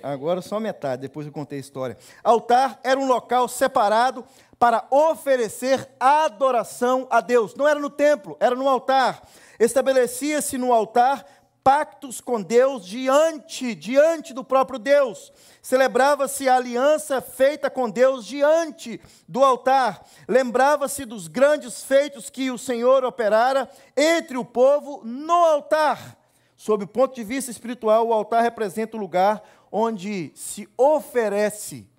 Agora 0.00 0.40
só 0.40 0.60
metade, 0.60 1.02
depois 1.02 1.26
eu 1.26 1.32
contei 1.32 1.58
a 1.58 1.60
história. 1.60 1.98
Altar 2.22 2.78
era 2.84 3.00
um 3.00 3.08
local 3.08 3.48
separado 3.48 4.24
para 4.58 4.86
oferecer 4.90 5.88
adoração 6.00 7.06
a 7.10 7.20
Deus. 7.20 7.54
Não 7.54 7.68
era 7.68 7.78
no 7.78 7.90
templo, 7.90 8.36
era 8.40 8.54
no 8.54 8.68
altar 8.68 9.22
estabelecia-se 9.58 10.58
no 10.58 10.72
altar 10.72 11.24
pactos 11.62 12.20
com 12.20 12.40
Deus 12.40 12.86
diante, 12.86 13.74
diante 13.74 14.32
do 14.32 14.44
próprio 14.44 14.78
Deus. 14.78 15.32
Celebrava-se 15.60 16.48
a 16.48 16.54
aliança 16.54 17.20
feita 17.20 17.68
com 17.68 17.90
Deus 17.90 18.24
diante 18.24 19.00
do 19.26 19.42
altar. 19.42 20.06
Lembrava-se 20.28 21.04
dos 21.04 21.26
grandes 21.26 21.82
feitos 21.82 22.30
que 22.30 22.52
o 22.52 22.58
Senhor 22.58 23.04
operara 23.04 23.68
entre 23.96 24.36
o 24.36 24.44
povo 24.44 25.02
no 25.04 25.32
altar. 25.32 26.16
Sob 26.56 26.84
o 26.84 26.88
ponto 26.88 27.16
de 27.16 27.24
vista 27.24 27.50
espiritual, 27.50 28.06
o 28.06 28.12
altar 28.12 28.42
representa 28.42 28.96
o 28.96 29.00
lugar 29.00 29.42
onde 29.70 30.30
se 30.36 30.68
oferece 30.78 31.90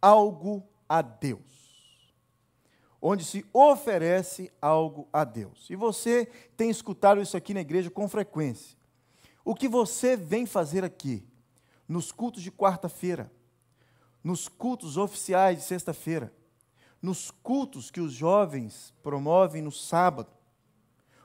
algo 0.00 0.66
a 0.88 1.02
Deus 1.02 1.55
onde 3.08 3.24
se 3.24 3.46
oferece 3.52 4.50
algo 4.60 5.08
a 5.12 5.22
Deus. 5.22 5.70
E 5.70 5.76
você 5.76 6.26
tem 6.56 6.68
escutado 6.68 7.20
isso 7.20 7.36
aqui 7.36 7.54
na 7.54 7.60
igreja 7.60 7.88
com 7.88 8.08
frequência. 8.08 8.76
O 9.44 9.54
que 9.54 9.68
você 9.68 10.16
vem 10.16 10.44
fazer 10.44 10.82
aqui, 10.82 11.24
nos 11.86 12.10
cultos 12.10 12.42
de 12.42 12.50
quarta-feira, 12.50 13.30
nos 14.24 14.48
cultos 14.48 14.96
oficiais 14.96 15.58
de 15.58 15.62
sexta-feira, 15.62 16.34
nos 17.00 17.30
cultos 17.30 17.92
que 17.92 18.00
os 18.00 18.12
jovens 18.12 18.92
promovem 19.04 19.62
no 19.62 19.70
sábado, 19.70 20.32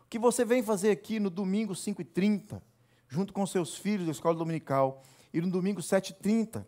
o 0.06 0.08
que 0.08 0.20
você 0.20 0.46
vem 0.46 0.62
fazer 0.62 0.92
aqui 0.92 1.20
no 1.20 1.32
domingo 1.32 1.74
5h30, 1.74 2.62
junto 3.08 3.34
com 3.34 3.44
seus 3.48 3.76
filhos 3.76 4.06
da 4.06 4.12
escola 4.12 4.36
dominical, 4.36 5.02
e 5.34 5.42
no 5.42 5.50
domingo 5.50 5.82
7h30, 5.82 6.64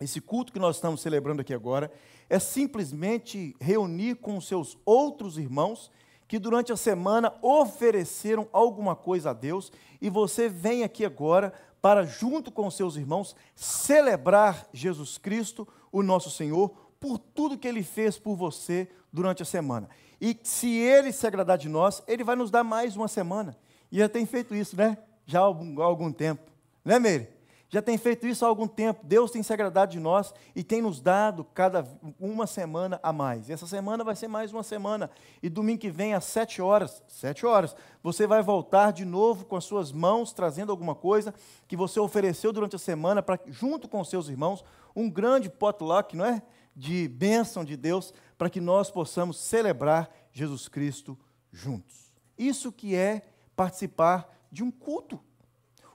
esse 0.00 0.20
culto 0.20 0.52
que 0.52 0.58
nós 0.58 0.76
estamos 0.76 1.00
celebrando 1.00 1.42
aqui 1.42 1.54
agora 1.54 1.92
é 2.28 2.38
simplesmente 2.38 3.54
reunir 3.60 4.16
com 4.16 4.40
seus 4.40 4.76
outros 4.84 5.38
irmãos 5.38 5.90
que 6.28 6.38
durante 6.38 6.72
a 6.72 6.76
semana 6.76 7.32
ofereceram 7.40 8.48
alguma 8.52 8.96
coisa 8.96 9.30
a 9.30 9.32
Deus 9.32 9.72
e 10.00 10.10
você 10.10 10.48
vem 10.48 10.82
aqui 10.82 11.04
agora 11.04 11.52
para, 11.80 12.04
junto 12.04 12.50
com 12.50 12.68
seus 12.70 12.96
irmãos, 12.96 13.36
celebrar 13.54 14.68
Jesus 14.72 15.18
Cristo, 15.18 15.68
o 15.92 16.02
nosso 16.02 16.30
Senhor, 16.30 16.70
por 16.98 17.18
tudo 17.18 17.56
que 17.56 17.68
ele 17.68 17.84
fez 17.84 18.18
por 18.18 18.34
você 18.34 18.88
durante 19.12 19.42
a 19.42 19.46
semana. 19.46 19.88
E 20.20 20.36
se 20.42 20.68
ele 20.68 21.12
se 21.12 21.26
agradar 21.26 21.58
de 21.58 21.68
nós, 21.68 22.02
ele 22.08 22.24
vai 22.24 22.34
nos 22.34 22.50
dar 22.50 22.64
mais 22.64 22.96
uma 22.96 23.06
semana. 23.06 23.56
E 23.92 23.98
já 23.98 24.08
tem 24.08 24.26
feito 24.26 24.54
isso, 24.54 24.76
né? 24.76 24.98
Já 25.26 25.40
há 25.40 25.42
algum, 25.42 25.80
há 25.80 25.84
algum 25.84 26.10
tempo. 26.10 26.50
Né, 26.84 26.98
Meire? 26.98 27.35
Já 27.68 27.82
tem 27.82 27.98
feito 27.98 28.26
isso 28.26 28.44
há 28.44 28.48
algum 28.48 28.68
tempo. 28.68 29.00
Deus 29.04 29.30
tem 29.30 29.42
se 29.42 29.52
agradado 29.52 29.90
de 29.90 29.98
nós 29.98 30.32
e 30.54 30.62
tem 30.62 30.80
nos 30.80 31.00
dado 31.00 31.44
cada 31.44 31.84
uma 32.18 32.46
semana 32.46 33.00
a 33.02 33.12
mais. 33.12 33.48
E 33.48 33.52
essa 33.52 33.66
semana 33.66 34.04
vai 34.04 34.14
ser 34.14 34.28
mais 34.28 34.52
uma 34.52 34.62
semana. 34.62 35.10
E 35.42 35.48
domingo 35.48 35.80
que 35.80 35.90
vem, 35.90 36.14
às 36.14 36.24
sete 36.24 36.62
horas, 36.62 37.02
sete 37.08 37.44
horas, 37.44 37.74
você 38.02 38.26
vai 38.26 38.40
voltar 38.40 38.92
de 38.92 39.04
novo 39.04 39.44
com 39.44 39.56
as 39.56 39.64
suas 39.64 39.90
mãos, 39.90 40.32
trazendo 40.32 40.70
alguma 40.70 40.94
coisa 40.94 41.34
que 41.66 41.76
você 41.76 41.98
ofereceu 41.98 42.52
durante 42.52 42.76
a 42.76 42.78
semana, 42.78 43.20
para 43.20 43.40
junto 43.46 43.88
com 43.88 44.00
os 44.00 44.08
seus 44.08 44.28
irmãos, 44.28 44.64
um 44.94 45.10
grande 45.10 45.50
potluck, 45.50 46.16
não 46.16 46.24
é? 46.24 46.42
De 46.74 47.08
bênção 47.08 47.64
de 47.64 47.76
Deus, 47.76 48.14
para 48.38 48.48
que 48.48 48.60
nós 48.60 48.90
possamos 48.90 49.40
celebrar 49.40 50.08
Jesus 50.32 50.68
Cristo 50.68 51.18
juntos. 51.50 52.12
Isso 52.38 52.70
que 52.70 52.94
é 52.94 53.22
participar 53.56 54.30
de 54.52 54.62
um 54.62 54.70
culto. 54.70 55.18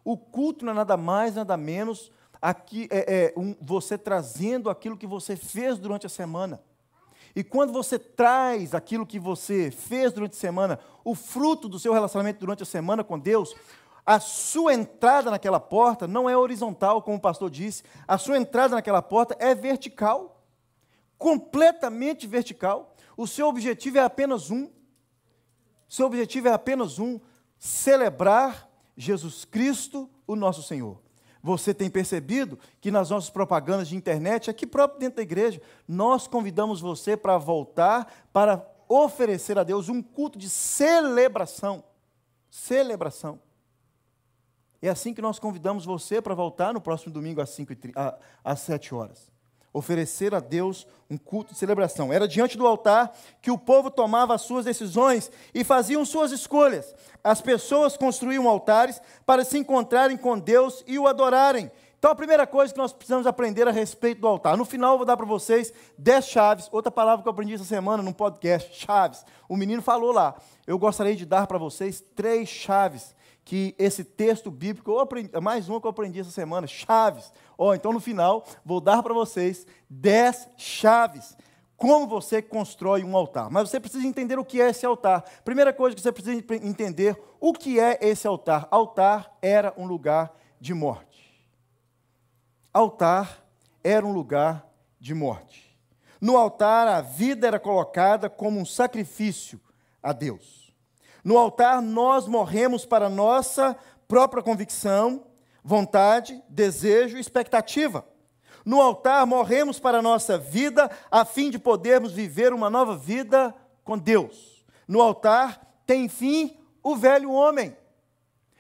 O 0.04 0.18
culto 0.18 0.66
não 0.66 0.74
é 0.74 0.76
nada 0.76 0.98
mais, 0.98 1.36
nada 1.36 1.56
menos 1.56 2.12
aqui, 2.42 2.88
é, 2.90 3.34
é 3.36 3.40
um, 3.40 3.56
você 3.62 3.98
trazendo 3.98 4.70
aquilo 4.70 4.98
que 4.98 5.06
você 5.06 5.36
fez 5.36 5.78
durante 5.78 6.06
a 6.06 6.10
semana. 6.10 6.62
E 7.36 7.44
quando 7.44 7.72
você 7.72 7.98
traz 7.98 8.74
aquilo 8.74 9.06
que 9.06 9.20
você 9.20 9.72
fez 9.72 10.12
durante 10.12 10.34
a 10.34 10.40
semana, 10.40 10.80
o 11.04 11.16
fruto 11.16 11.70
do 11.70 11.80
seu 11.80 11.94
relacionamento 11.94 12.40
durante 12.40 12.64
a 12.64 12.66
semana 12.66 13.04
com 13.04 13.18
Deus, 13.18 13.56
a 14.06 14.20
sua 14.20 14.74
entrada 14.74 15.30
naquela 15.30 15.60
porta 15.60 16.08
não 16.08 16.30
é 16.30 16.36
horizontal, 16.36 17.02
como 17.02 17.18
o 17.18 17.22
pastor 17.22 17.50
disse, 17.50 17.84
a 18.08 18.18
sua 18.18 18.38
entrada 18.38 18.76
naquela 18.76 19.02
porta 19.02 19.36
é 19.40 19.54
vertical, 19.54 20.44
completamente 21.18 22.26
vertical. 22.26 22.96
O 23.16 23.28
seu 23.28 23.48
objetivo 23.48 24.00
é 24.00 24.02
apenas 24.02 24.50
um. 24.50 24.70
Seu 25.88 26.08
objetivo 26.08 26.48
é 26.48 26.54
apenas 26.54 26.98
um: 26.98 27.20
celebrar 27.60 28.71
Jesus 28.96 29.46
Cristo, 29.46 30.10
o 30.28 30.36
nosso 30.36 30.64
Senhor. 30.64 31.00
Você 31.44 31.74
tem 31.74 31.90
percebido 31.90 32.60
que 32.80 32.92
nas 32.92 33.10
nossas 33.10 33.30
propagandas 33.30 33.88
de 33.88 33.96
internet, 33.96 34.50
aqui 34.50 34.68
próprio 34.68 35.00
dentro 35.00 35.18
da 35.18 35.24
igreja, 35.24 35.62
nós 35.88 36.28
convidamos 36.28 36.80
você 36.80 37.18
para 37.18 37.38
voltar 37.38 38.30
para 38.32 38.66
oferecer 38.88 39.58
a 39.58 39.64
Deus 39.64 39.90
um 39.90 40.02
culto 40.02 40.38
de 40.38 40.50
celebração. 40.50 41.84
Celebração. 42.50 43.40
É 44.82 44.90
assim 44.90 45.14
que 45.14 45.22
nós 45.22 45.40
convidamos 45.40 45.86
você 45.86 46.22
para 46.22 46.36
voltar 46.36 46.74
no 46.74 46.82
próximo 46.82 47.14
domingo 47.14 47.40
às, 47.40 47.50
5 47.52 47.74
às 48.44 48.60
7 48.60 48.94
horas. 48.94 49.32
Oferecer 49.74 50.36
a 50.36 50.40
Deus 50.40 50.86
um 51.10 51.18
culto 51.18 51.54
de 51.54 51.60
celebração. 51.60 52.12
Era 52.12 52.28
diante 52.28 52.58
do 52.58 52.68
altar 52.68 53.14
que 53.42 53.52
o 53.52 53.58
povo 53.58 53.90
tomava 53.90 54.34
as 54.34 54.42
suas 54.42 54.66
decisões 54.66 55.32
e 55.54 55.64
faziam 55.64 56.06
suas 56.06 56.32
escolhas. 56.32 56.94
As 57.24 57.42
pessoas 57.42 57.96
construíam 57.96 58.48
altares 58.48 59.02
para 59.26 59.44
se 59.44 59.58
encontrarem 59.58 60.18
com 60.18 60.38
Deus 60.38 60.84
e 60.88 60.98
o 61.00 61.08
adorarem. 61.08 61.72
Então, 62.02 62.10
a 62.10 62.16
primeira 62.16 62.48
coisa 62.48 62.74
que 62.74 62.80
nós 62.80 62.92
precisamos 62.92 63.28
aprender 63.28 63.68
a 63.68 63.72
respeito 63.72 64.22
do 64.22 64.28
altar. 64.28 64.58
No 64.58 64.66
final, 64.66 64.94
eu 64.94 64.98
vou 64.98 65.06
dar 65.06 65.16
para 65.16 65.26
vocês 65.26 65.72
10 66.00 66.26
chaves. 66.26 66.70
Outra 66.72 66.92
palavra 66.92 67.22
que 67.22 67.28
eu 67.28 67.32
aprendi 67.32 67.54
essa 67.54 67.64
semana 67.64 68.02
num 68.02 68.12
podcast: 68.12 68.74
chaves. 68.74 69.24
O 69.48 69.56
menino 69.56 69.84
falou 69.84 70.12
lá. 70.12 70.34
Eu 70.66 70.80
gostaria 70.80 71.16
de 71.16 71.28
dar 71.28 71.46
para 71.46 71.60
vocês 71.60 72.04
três 72.16 72.50
chaves 72.50 73.14
que 73.46 73.76
esse 73.78 74.04
texto 74.04 74.50
bíblico, 74.50 74.98
aprendi, 74.98 75.30
mais 75.40 75.70
uma 75.70 75.80
que 75.80 75.86
eu 75.86 75.92
aprendi 75.92 76.20
essa 76.20 76.32
semana, 76.32 76.66
chaves. 76.66 77.32
Oh, 77.64 77.76
então 77.76 77.94
no 77.94 78.00
final, 78.00 78.44
vou 78.66 78.82
dar 78.82 79.04
para 79.04 79.14
vocês 79.14 79.68
dez 79.88 80.50
chaves. 80.58 81.38
Como 81.78 82.08
você 82.08 82.42
constrói 82.42 83.04
um 83.04 83.16
altar. 83.16 83.52
Mas 83.52 83.70
você 83.70 83.80
precisa 83.80 84.08
entender 84.08 84.40
o 84.40 84.44
que 84.44 84.60
é 84.60 84.72
esse 84.72 84.84
altar. 84.84 85.24
Primeira 85.46 85.72
coisa 85.72 85.96
que 85.96 86.02
você 86.02 86.12
precisa 86.12 86.44
entender, 86.56 87.16
o 87.40 87.54
que 87.54 87.80
é 87.80 88.00
esse 88.02 88.26
altar? 88.26 88.68
Altar 88.72 89.38
era 89.44 89.72
um 89.78 89.86
lugar 89.86 90.34
de 90.60 90.74
morte. 90.74 91.40
Altar 92.74 93.46
era 93.84 94.04
um 94.04 94.12
lugar 94.12 94.68
de 95.00 95.14
morte. 95.14 95.80
No 96.20 96.38
altar, 96.38 96.88
a 96.88 97.02
vida 97.02 97.46
era 97.46 97.60
colocada 97.60 98.28
como 98.28 98.60
um 98.60 98.66
sacrifício 98.66 99.62
a 100.02 100.12
Deus. 100.14 100.74
No 101.24 101.38
altar, 101.38 101.80
nós 101.80 102.28
morremos 102.28 102.88
para 102.88 103.08
nossa 103.08 103.78
própria 104.08 104.42
convicção, 104.42 105.28
vontade, 105.64 106.42
desejo 106.50 107.18
e 107.18 107.22
expectativa. 107.22 108.06
No 108.66 108.82
altar, 108.82 109.26
morremos 109.26 109.80
para 109.80 110.00
a 110.00 110.02
nossa 110.02 110.38
vida, 110.38 110.90
a 111.10 111.26
fim 111.26 111.50
de 111.50 111.58
podermos 111.58 112.12
viver 112.12 112.54
uma 112.54 112.70
nova 112.70 112.96
vida 112.96 113.56
com 113.84 113.98
Deus. 113.98 114.66
No 114.88 115.02
altar, 115.02 115.82
tem 115.86 116.08
fim 116.08 116.58
o 116.84 116.96
velho 116.96 117.32
homem. 117.32 117.76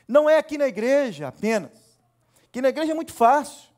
Não 0.07 0.29
é 0.29 0.37
aqui 0.37 0.57
na 0.57 0.67
igreja 0.67 1.27
apenas. 1.27 1.71
Que 2.51 2.61
na 2.61 2.69
igreja 2.69 2.91
é 2.91 2.95
muito 2.95 3.13
fácil 3.13 3.71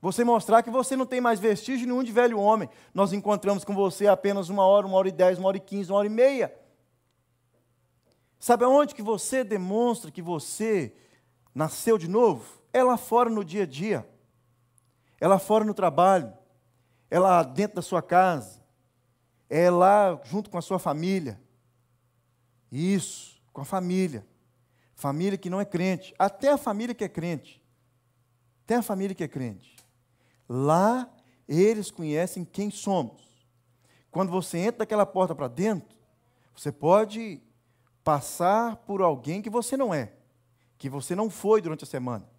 você 0.00 0.22
mostrar 0.22 0.62
que 0.62 0.70
você 0.70 0.94
não 0.94 1.04
tem 1.04 1.20
mais 1.20 1.40
vestígio 1.40 1.86
nenhum 1.86 2.02
de 2.02 2.12
velho 2.12 2.38
homem. 2.38 2.68
Nós 2.94 3.12
encontramos 3.12 3.64
com 3.64 3.74
você 3.74 4.06
apenas 4.06 4.48
uma 4.48 4.64
hora, 4.64 4.86
uma 4.86 4.96
hora 4.96 5.08
e 5.08 5.12
dez, 5.12 5.38
uma 5.38 5.48
hora 5.48 5.56
e 5.56 5.60
quinze, 5.60 5.90
uma 5.90 5.98
hora 5.98 6.06
e 6.06 6.10
meia. 6.10 6.54
Sabe 8.38 8.64
aonde 8.64 8.94
que 8.94 9.02
você 9.02 9.42
demonstra 9.42 10.10
que 10.10 10.22
você 10.22 10.94
nasceu 11.56 11.96
de 11.96 12.06
novo? 12.06 12.44
É 12.70 12.84
lá 12.84 12.98
fora 12.98 13.30
no 13.30 13.42
dia 13.42 13.62
a 13.62 13.66
dia. 13.66 14.06
É 15.18 15.26
lá 15.26 15.38
fora 15.38 15.64
no 15.64 15.72
trabalho. 15.72 16.30
É 17.10 17.18
lá 17.18 17.42
dentro 17.42 17.76
da 17.76 17.82
sua 17.82 18.02
casa. 18.02 18.62
É 19.48 19.70
lá 19.70 20.20
junto 20.24 20.50
com 20.50 20.58
a 20.58 20.62
sua 20.62 20.78
família. 20.78 21.40
Isso, 22.70 23.40
com 23.54 23.62
a 23.62 23.64
família. 23.64 24.26
Família 24.94 25.38
que 25.38 25.48
não 25.48 25.58
é 25.58 25.64
crente. 25.64 26.14
Até 26.18 26.52
a 26.52 26.58
família 26.58 26.94
que 26.94 27.04
é 27.04 27.08
crente. 27.08 27.62
Até 28.64 28.76
a 28.76 28.82
família 28.82 29.14
que 29.14 29.24
é 29.24 29.28
crente. 29.28 29.76
Lá 30.46 31.10
eles 31.48 31.90
conhecem 31.90 32.44
quem 32.44 32.70
somos. 32.70 33.24
Quando 34.10 34.30
você 34.30 34.58
entra 34.58 34.80
daquela 34.80 35.06
porta 35.06 35.34
para 35.34 35.48
dentro, 35.48 35.96
você 36.54 36.70
pode 36.70 37.40
passar 38.04 38.76
por 38.76 39.00
alguém 39.00 39.40
que 39.40 39.50
você 39.50 39.76
não 39.76 39.92
é, 39.92 40.12
que 40.78 40.88
você 40.88 41.14
não 41.14 41.30
foi 41.30 41.60
durante 41.60 41.84
a 41.84 41.86
semana. 41.86 42.35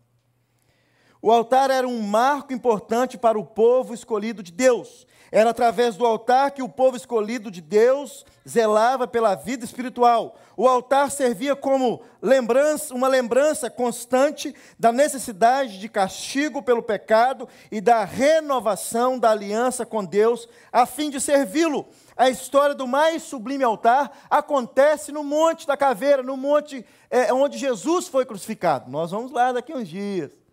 O 1.21 1.31
altar 1.31 1.71
era 1.71 1.87
um 1.87 2.01
marco 2.01 2.53
importante 2.53 3.17
para 3.17 3.39
o 3.39 3.45
povo 3.45 3.93
escolhido 3.93 4.43
de 4.43 4.51
Deus. 4.51 5.07
Era 5.31 5.49
através 5.49 5.97
do 5.97 6.05
altar 6.05 6.51
que 6.51 6.63
o 6.63 6.69
povo 6.69 6.95
escolhido 6.95 7.51
de 7.51 7.59
Deus 7.59 8.25
zelava 8.47 9.05
pela 9.05 9.35
vida 9.35 9.65
espiritual. 9.65 10.37
O 10.55 10.67
altar 10.67 11.11
servia 11.11 11.55
como 11.55 12.01
lembrança, 12.21 12.93
uma 12.93 13.09
lembrança 13.09 13.69
constante 13.69 14.55
da 14.79 14.91
necessidade 14.91 15.79
de 15.79 15.89
castigo 15.89 16.63
pelo 16.63 16.81
pecado 16.81 17.47
e 17.69 17.81
da 17.81 18.05
renovação 18.05 19.19
da 19.19 19.31
aliança 19.31 19.85
com 19.85 20.05
Deus, 20.05 20.47
a 20.71 20.85
fim 20.85 21.09
de 21.09 21.19
servi-lo 21.19 21.85
a 22.17 22.29
história 22.29 22.73
do 22.73 22.87
mais 22.87 23.21
sublime 23.21 23.63
altar 23.63 24.11
acontece 24.27 25.11
no 25.11 25.23
Monte 25.23 25.67
da 25.67 25.77
Caveira, 25.77 26.23
no 26.23 26.35
monte 26.35 26.83
é, 27.11 27.31
onde 27.31 27.59
Jesus 27.59 28.07
foi 28.07 28.25
crucificado. 28.25 28.89
Nós 28.89 29.11
vamos 29.11 29.31
lá 29.31 29.51
daqui 29.51 29.71
a 29.71 29.75
uns 29.75 29.87
dias. 29.87 30.46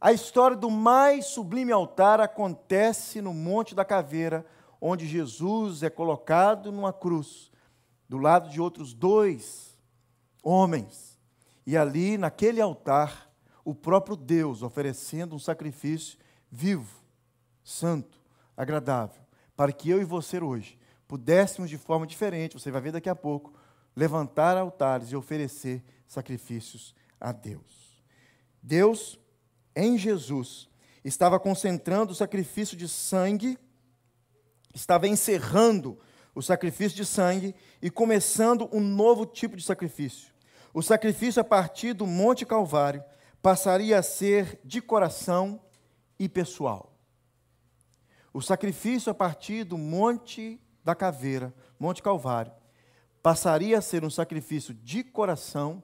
A 0.00 0.12
história 0.12 0.56
do 0.56 0.70
mais 0.70 1.26
sublime 1.26 1.72
altar 1.72 2.20
acontece 2.20 3.20
no 3.20 3.34
Monte 3.34 3.74
da 3.74 3.84
Caveira, 3.84 4.46
onde 4.80 5.06
Jesus 5.06 5.82
é 5.82 5.90
colocado 5.90 6.72
numa 6.72 6.92
cruz, 6.92 7.50
do 8.08 8.16
lado 8.16 8.48
de 8.48 8.60
outros 8.60 8.94
dois 8.94 9.78
homens. 10.42 11.18
E 11.66 11.76
ali, 11.76 12.16
naquele 12.16 12.60
altar, 12.60 13.30
o 13.64 13.74
próprio 13.74 14.16
Deus 14.16 14.62
oferecendo 14.62 15.36
um 15.36 15.38
sacrifício 15.38 16.18
vivo, 16.50 17.04
santo, 17.62 18.18
agradável 18.56 19.20
para 19.60 19.72
que 19.72 19.90
eu 19.90 20.00
e 20.00 20.06
você 20.06 20.42
hoje 20.42 20.78
pudéssemos 21.06 21.68
de 21.68 21.76
forma 21.76 22.06
diferente, 22.06 22.58
você 22.58 22.70
vai 22.70 22.80
ver 22.80 22.92
daqui 22.92 23.10
a 23.10 23.14
pouco, 23.14 23.52
levantar 23.94 24.56
altares 24.56 25.12
e 25.12 25.16
oferecer 25.16 25.84
sacrifícios 26.06 26.94
a 27.20 27.30
Deus. 27.30 28.02
Deus, 28.62 29.20
em 29.74 29.96
Jesus, 29.96 30.68
estava 31.04 31.38
concentrando 31.38 32.12
o 32.12 32.14
sacrifício 32.14 32.76
de 32.76 32.88
sangue, 32.88 33.58
estava 34.74 35.08
encerrando 35.08 35.98
o 36.34 36.42
sacrifício 36.42 36.96
de 36.96 37.04
sangue 37.04 37.54
e 37.82 37.90
começando 37.90 38.68
um 38.72 38.80
novo 38.80 39.26
tipo 39.26 39.56
de 39.56 39.62
sacrifício. 39.62 40.32
O 40.72 40.82
sacrifício 40.82 41.40
a 41.40 41.44
partir 41.44 41.92
do 41.92 42.06
Monte 42.06 42.46
Calvário 42.46 43.02
passaria 43.42 43.98
a 43.98 44.02
ser 44.02 44.60
de 44.64 44.80
coração 44.80 45.60
e 46.18 46.28
pessoal. 46.28 46.94
O 48.32 48.40
sacrifício 48.40 49.10
a 49.10 49.14
partir 49.14 49.64
do 49.64 49.76
Monte 49.76 50.60
da 50.84 50.94
Caveira, 50.94 51.52
Monte 51.78 52.02
Calvário, 52.02 52.52
passaria 53.22 53.78
a 53.78 53.82
ser 53.82 54.04
um 54.04 54.10
sacrifício 54.10 54.72
de 54.72 55.02
coração 55.02 55.82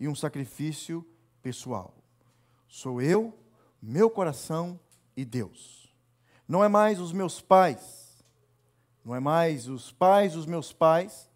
e 0.00 0.08
um 0.08 0.14
sacrifício 0.14 1.06
pessoal. 1.40 1.97
Sou 2.68 3.02
eu, 3.02 3.36
meu 3.82 4.08
coração 4.08 4.78
e 5.16 5.24
Deus. 5.24 5.92
Não 6.46 6.62
é 6.62 6.68
mais 6.68 7.00
os 7.00 7.12
meus 7.12 7.40
pais, 7.40 8.24
não 9.04 9.14
é 9.14 9.20
mais 9.20 9.66
os 9.66 9.90
pais 9.90 10.34
dos 10.34 10.46
meus 10.46 10.72
pais, 10.72 11.28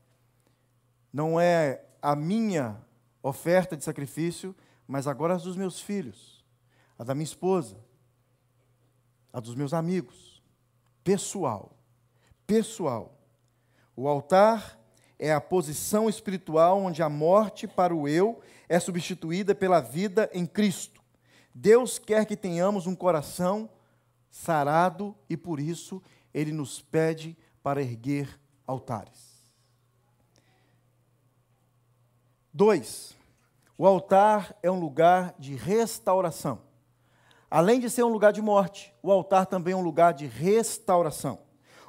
não 1.12 1.40
é 1.40 1.85
a 2.01 2.14
minha 2.14 2.81
oferta 3.23 3.77
de 3.77 3.83
sacrifício, 3.83 4.55
mas 4.87 5.09
agora 5.09 5.35
as 5.35 5.42
dos 5.42 5.57
meus 5.57 5.81
filhos, 5.81 6.45
a 6.97 7.03
da 7.03 7.14
minha 7.14 7.25
esposa, 7.25 7.77
a 9.33 9.40
dos 9.40 9.57
meus 9.57 9.75
amigos 9.75 10.33
pessoal. 11.05 11.77
Pessoal. 12.47 13.18
O 13.97 14.09
altar 14.09 14.79
é 15.18 15.33
a 15.33 15.40
posição 15.40 16.09
espiritual 16.09 16.81
onde 16.81 17.03
a 17.03 17.09
morte 17.09 17.66
para 17.66 17.95
o 17.95 18.09
eu 18.09 18.40
é 18.68 18.81
substituída 18.81 19.55
pela 19.55 19.81
vida 19.81 20.31
em 20.33 20.47
Cristo. 20.47 20.91
Deus 21.55 21.99
quer 21.99 22.25
que 22.25 22.37
tenhamos 22.37 22.87
um 22.87 22.95
coração 22.95 23.69
sarado 24.31 25.15
e 25.29 25.37
por 25.37 25.61
isso 25.61 26.03
ele 26.33 26.53
nos 26.53 26.81
pede 26.81 27.37
para 27.62 27.83
erguer 27.83 28.41
altares. 28.67 29.33
Dois, 32.53 33.17
o 33.77 33.87
altar 33.87 34.57
é 34.62 34.71
um 34.71 34.79
lugar 34.79 35.35
de 35.38 35.55
restauração. 35.55 36.61
Além 37.51 37.81
de 37.81 37.91
ser 37.91 38.03
um 38.03 38.09
lugar 38.09 38.33
de 38.33 38.41
morte, 38.41 38.95
o 39.03 39.12
altar 39.12 39.47
também 39.47 39.75
é 39.75 39.77
um 39.77 39.83
lugar 39.83 40.15
de 40.15 40.27
restauração. 40.27 41.38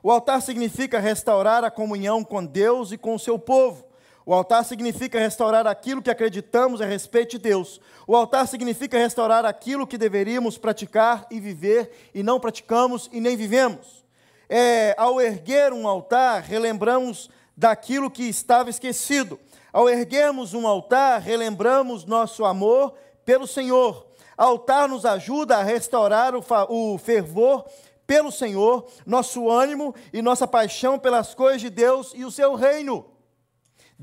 O 0.01 0.11
altar 0.11 0.41
significa 0.41 0.99
restaurar 0.99 1.63
a 1.63 1.71
comunhão 1.71 2.23
com 2.23 2.45
Deus 2.45 2.91
e 2.91 2.97
com 2.97 3.15
o 3.15 3.19
seu 3.19 3.39
povo. 3.39 3.85
O 4.25 4.33
altar 4.33 4.63
significa 4.63 5.19
restaurar 5.19 5.67
aquilo 5.67 6.01
que 6.01 6.09
acreditamos 6.09 6.79
a 6.79 6.85
respeito 6.85 7.31
de 7.31 7.39
Deus. 7.39 7.81
O 8.07 8.15
altar 8.15 8.47
significa 8.47 8.97
restaurar 8.97 9.45
aquilo 9.45 9.85
que 9.85 9.97
deveríamos 9.97 10.57
praticar 10.57 11.27
e 11.29 11.39
viver 11.39 12.09
e 12.13 12.23
não 12.23 12.39
praticamos 12.39 13.09
e 13.11 13.19
nem 13.19 13.35
vivemos. 13.35 14.05
É, 14.49 14.95
ao 14.97 15.19
erguer 15.19 15.73
um 15.73 15.87
altar, 15.87 16.41
relembramos 16.41 17.29
daquilo 17.55 18.09
que 18.09 18.23
estava 18.23 18.69
esquecido. 18.69 19.39
Ao 19.73 19.89
erguermos 19.89 20.53
um 20.53 20.67
altar, 20.67 21.19
relembramos 21.19 22.05
nosso 22.05 22.45
amor 22.45 22.93
pelo 23.25 23.45
Senhor. 23.45 24.05
Altar 24.37 24.87
nos 24.87 25.05
ajuda 25.05 25.57
a 25.57 25.63
restaurar 25.63 26.33
o, 26.35 26.43
o 26.69 26.97
fervor 26.97 27.65
pelo 28.07 28.31
Senhor, 28.31 28.87
nosso 29.05 29.49
ânimo 29.49 29.93
e 30.11 30.21
nossa 30.21 30.47
paixão 30.47 30.97
pelas 30.97 31.33
coisas 31.33 31.61
de 31.61 31.69
Deus 31.69 32.13
e 32.15 32.23
o 32.23 32.31
seu 32.31 32.55
reino. 32.55 33.12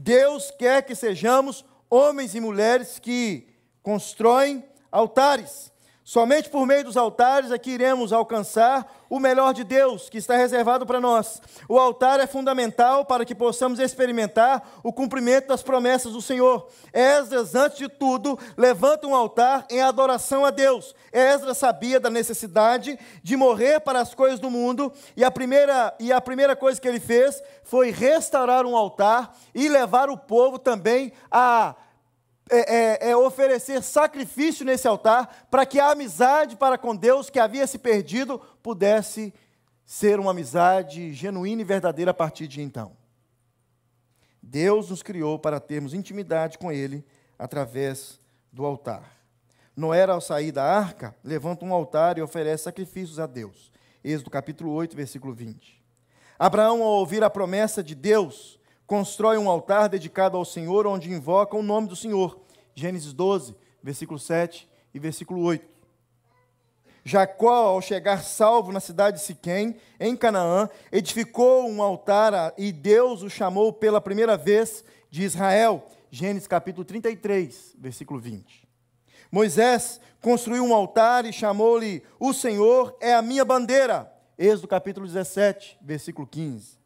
Deus 0.02 0.50
quer 0.52 0.82
que 0.82 0.94
sejamos 0.94 1.62
homens 1.90 2.34
e 2.34 2.40
mulheres 2.40 2.98
que 2.98 3.46
constroem 3.82 4.64
altares. 4.90 5.69
Somente 6.10 6.50
por 6.50 6.66
meio 6.66 6.82
dos 6.82 6.96
altares 6.96 7.52
é 7.52 7.56
que 7.56 7.70
iremos 7.70 8.12
alcançar 8.12 8.84
o 9.08 9.20
melhor 9.20 9.54
de 9.54 9.62
Deus 9.62 10.08
que 10.08 10.18
está 10.18 10.36
reservado 10.36 10.84
para 10.84 11.00
nós. 11.00 11.40
O 11.68 11.78
altar 11.78 12.18
é 12.18 12.26
fundamental 12.26 13.04
para 13.04 13.24
que 13.24 13.32
possamos 13.32 13.78
experimentar 13.78 14.80
o 14.82 14.92
cumprimento 14.92 15.46
das 15.46 15.62
promessas 15.62 16.12
do 16.12 16.20
Senhor. 16.20 16.66
Esdras, 16.92 17.54
antes 17.54 17.78
de 17.78 17.88
tudo, 17.88 18.36
levanta 18.56 19.06
um 19.06 19.14
altar 19.14 19.64
em 19.70 19.82
adoração 19.82 20.44
a 20.44 20.50
Deus. 20.50 20.96
Esdras 21.12 21.58
sabia 21.58 22.00
da 22.00 22.10
necessidade 22.10 22.98
de 23.22 23.36
morrer 23.36 23.78
para 23.78 24.00
as 24.00 24.12
coisas 24.12 24.40
do 24.40 24.50
mundo, 24.50 24.92
e 25.16 25.22
a 25.22 25.30
primeira, 25.30 25.94
e 26.00 26.12
a 26.12 26.20
primeira 26.20 26.56
coisa 26.56 26.80
que 26.80 26.88
ele 26.88 26.98
fez 26.98 27.40
foi 27.62 27.92
restaurar 27.92 28.66
um 28.66 28.76
altar 28.76 29.32
e 29.54 29.68
levar 29.68 30.10
o 30.10 30.18
povo 30.18 30.58
também 30.58 31.12
a 31.30 31.76
é, 32.50 33.06
é, 33.06 33.10
é, 33.10 33.16
oferecer 33.16 33.82
sacrifício 33.82 34.64
nesse 34.64 34.86
altar 34.86 35.46
para 35.50 35.64
que 35.64 35.78
a 35.78 35.90
amizade 35.90 36.56
para 36.56 36.76
com 36.76 36.94
Deus 36.94 37.30
que 37.30 37.38
havia 37.38 37.66
se 37.66 37.78
perdido 37.78 38.38
pudesse 38.62 39.32
ser 39.84 40.20
uma 40.20 40.32
amizade 40.32 41.12
genuína 41.12 41.62
e 41.62 41.64
verdadeira 41.64 42.10
a 42.10 42.14
partir 42.14 42.46
de 42.46 42.60
então. 42.60 42.96
Deus 44.42 44.90
nos 44.90 45.02
criou 45.02 45.38
para 45.38 45.58
termos 45.58 45.94
intimidade 45.94 46.58
com 46.58 46.70
Ele 46.70 47.04
através 47.38 48.20
do 48.52 48.64
altar. 48.66 49.18
Noé, 49.76 50.04
ao 50.04 50.20
sair 50.20 50.52
da 50.52 50.62
arca, 50.62 51.14
levanta 51.24 51.64
um 51.64 51.72
altar 51.72 52.18
e 52.18 52.22
oferece 52.22 52.64
sacrifícios 52.64 53.18
a 53.18 53.26
Deus. 53.26 53.72
Êxodo 54.04 54.30
capítulo 54.30 54.72
8, 54.72 54.94
versículo 54.94 55.32
20. 55.32 55.82
Abraão, 56.38 56.82
ao 56.82 56.98
ouvir 56.98 57.24
a 57.24 57.30
promessa 57.30 57.82
de 57.82 57.94
Deus, 57.94 58.59
constrói 58.90 59.38
um 59.38 59.48
altar 59.48 59.88
dedicado 59.88 60.36
ao 60.36 60.44
Senhor, 60.44 60.84
onde 60.84 61.12
invoca 61.12 61.56
o 61.56 61.62
nome 61.62 61.86
do 61.86 61.94
Senhor. 61.94 62.40
Gênesis 62.74 63.12
12, 63.12 63.54
versículo 63.80 64.18
7 64.18 64.68
e 64.92 64.98
versículo 64.98 65.44
8. 65.44 65.64
Jacó, 67.04 67.68
ao 67.68 67.80
chegar 67.80 68.24
salvo 68.24 68.72
na 68.72 68.80
cidade 68.80 69.18
de 69.18 69.22
Siquém, 69.22 69.76
em 70.00 70.16
Canaã, 70.16 70.68
edificou 70.90 71.70
um 71.70 71.80
altar 71.80 72.52
e 72.58 72.72
Deus 72.72 73.22
o 73.22 73.30
chamou 73.30 73.72
pela 73.72 74.00
primeira 74.00 74.36
vez 74.36 74.84
de 75.08 75.22
Israel. 75.22 75.86
Gênesis 76.10 76.48
capítulo 76.48 76.84
33, 76.84 77.76
versículo 77.78 78.18
20. 78.18 78.68
Moisés 79.30 80.00
construiu 80.20 80.64
um 80.64 80.74
altar 80.74 81.24
e 81.24 81.32
chamou-lhe: 81.32 82.02
O 82.18 82.32
Senhor 82.32 82.96
é 83.00 83.14
a 83.14 83.22
minha 83.22 83.44
bandeira. 83.44 84.12
Êxodo 84.36 84.66
capítulo 84.66 85.06
17, 85.06 85.78
versículo 85.80 86.26
15. 86.26 86.76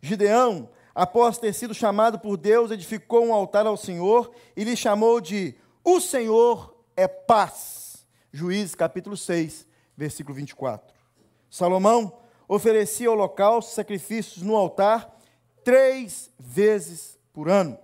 Gideão 0.00 0.70
após 0.94 1.38
ter 1.38 1.52
sido 1.52 1.74
chamado 1.74 2.18
por 2.18 2.36
Deus, 2.36 2.70
edificou 2.70 3.26
um 3.26 3.34
altar 3.34 3.66
ao 3.66 3.76
Senhor 3.76 4.32
e 4.56 4.62
lhe 4.62 4.76
chamou 4.76 5.20
de 5.20 5.54
O 5.82 6.00
Senhor 6.00 6.76
é 6.96 7.08
paz. 7.08 8.06
Juízes 8.32 8.74
capítulo 8.74 9.16
6, 9.16 9.66
versículo 9.96 10.34
24. 10.34 10.94
Salomão 11.50 12.18
oferecia 12.48 13.10
holocaustos 13.10 13.74
sacrifícios 13.74 14.42
no 14.42 14.56
altar 14.56 15.16
três 15.62 16.30
vezes 16.38 17.18
por 17.32 17.48
ano. 17.48 17.78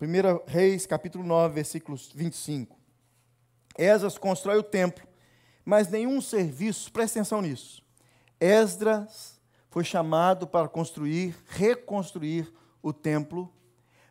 1 0.00 0.44
Reis 0.46 0.86
capítulo 0.86 1.24
9, 1.24 1.54
versículos 1.54 2.10
25. 2.14 2.76
Esdras 3.76 4.18
constrói 4.18 4.58
o 4.58 4.62
templo, 4.62 5.06
mas 5.64 5.88
nenhum 5.88 6.20
serviço, 6.20 6.92
presta 6.92 7.18
atenção 7.18 7.42
nisso. 7.42 7.82
Esdras 8.40 9.33
foi 9.74 9.82
chamado 9.82 10.46
para 10.46 10.68
construir, 10.68 11.34
reconstruir 11.48 12.54
o 12.80 12.92
templo, 12.92 13.52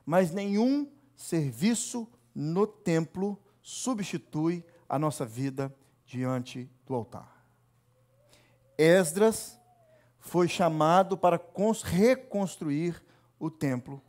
mas 0.06 0.30
nenhum 0.30 0.92
serviço 1.16 2.06
no 2.36 2.68
templo 2.68 3.42
substitui 3.62 4.62
a 4.90 5.00
nossa 5.00 5.26
vida 5.26 5.74
diante 6.06 6.70
do 6.86 6.94
altar. 6.94 7.46
Esdras 8.78 9.58
foi 10.20 10.50
chamado 10.50 11.18
para 11.18 11.40
reconstruir 11.82 13.02
o 13.40 13.50
templo, 13.50 14.02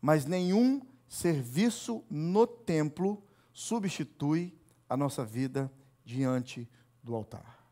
mas 0.00 0.24
nenhum 0.24 0.80
serviço 1.06 2.02
no 2.08 2.46
templo 2.46 3.22
substitui 3.52 4.58
a 4.88 4.96
nossa 4.96 5.26
vida 5.26 5.70
diante 6.06 6.66
do 7.02 7.14
altar. 7.14 7.68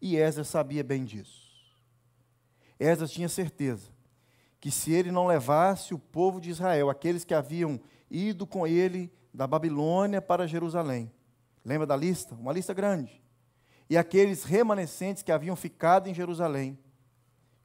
E 0.00 0.14
Esdras 0.14 0.46
sabia 0.46 0.84
bem 0.84 1.04
disso. 1.04 1.47
Esdras 2.78 3.10
tinha 3.10 3.28
certeza 3.28 3.90
que 4.60 4.70
se 4.70 4.92
ele 4.92 5.10
não 5.10 5.26
levasse 5.26 5.94
o 5.94 5.98
povo 5.98 6.40
de 6.40 6.50
Israel, 6.50 6.90
aqueles 6.90 7.24
que 7.24 7.34
haviam 7.34 7.80
ido 8.10 8.46
com 8.46 8.66
ele 8.66 9.12
da 9.32 9.46
Babilônia 9.46 10.20
para 10.20 10.46
Jerusalém, 10.46 11.12
lembra 11.64 11.86
da 11.86 11.96
lista? 11.96 12.34
Uma 12.34 12.52
lista 12.52 12.74
grande. 12.74 13.22
E 13.88 13.96
aqueles 13.96 14.44
remanescentes 14.44 15.22
que 15.22 15.32
haviam 15.32 15.56
ficado 15.56 16.08
em 16.08 16.14
Jerusalém, 16.14 16.78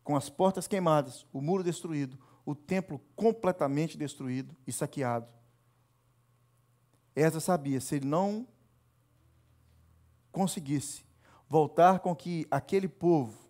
com 0.04 0.16
as 0.16 0.30
portas 0.30 0.68
queimadas, 0.68 1.26
o 1.34 1.42
muro 1.42 1.64
destruído, 1.64 2.18
o 2.46 2.54
templo 2.54 3.02
completamente 3.16 3.98
destruído 3.98 4.56
e 4.68 4.72
saqueado. 4.72 5.28
Esdras 7.16 7.44
sabia, 7.44 7.80
se 7.80 7.96
ele 7.96 8.06
não 8.06 8.48
conseguisse 10.32 11.06
voltar 11.48 12.00
com 12.00 12.16
que 12.16 12.46
aquele 12.50 12.88
povo 12.88 13.43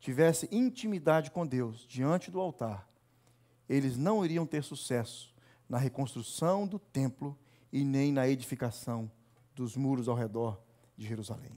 tivesse 0.00 0.48
intimidade 0.50 1.30
com 1.30 1.46
Deus 1.46 1.86
diante 1.86 2.30
do 2.30 2.40
altar, 2.40 2.88
eles 3.68 3.96
não 3.96 4.24
iriam 4.24 4.46
ter 4.46 4.64
sucesso 4.64 5.32
na 5.68 5.78
reconstrução 5.78 6.66
do 6.66 6.78
templo 6.78 7.38
e 7.72 7.84
nem 7.84 8.10
na 8.10 8.26
edificação 8.26 9.10
dos 9.54 9.76
muros 9.76 10.08
ao 10.08 10.16
redor 10.16 10.60
de 10.96 11.06
Jerusalém. 11.06 11.52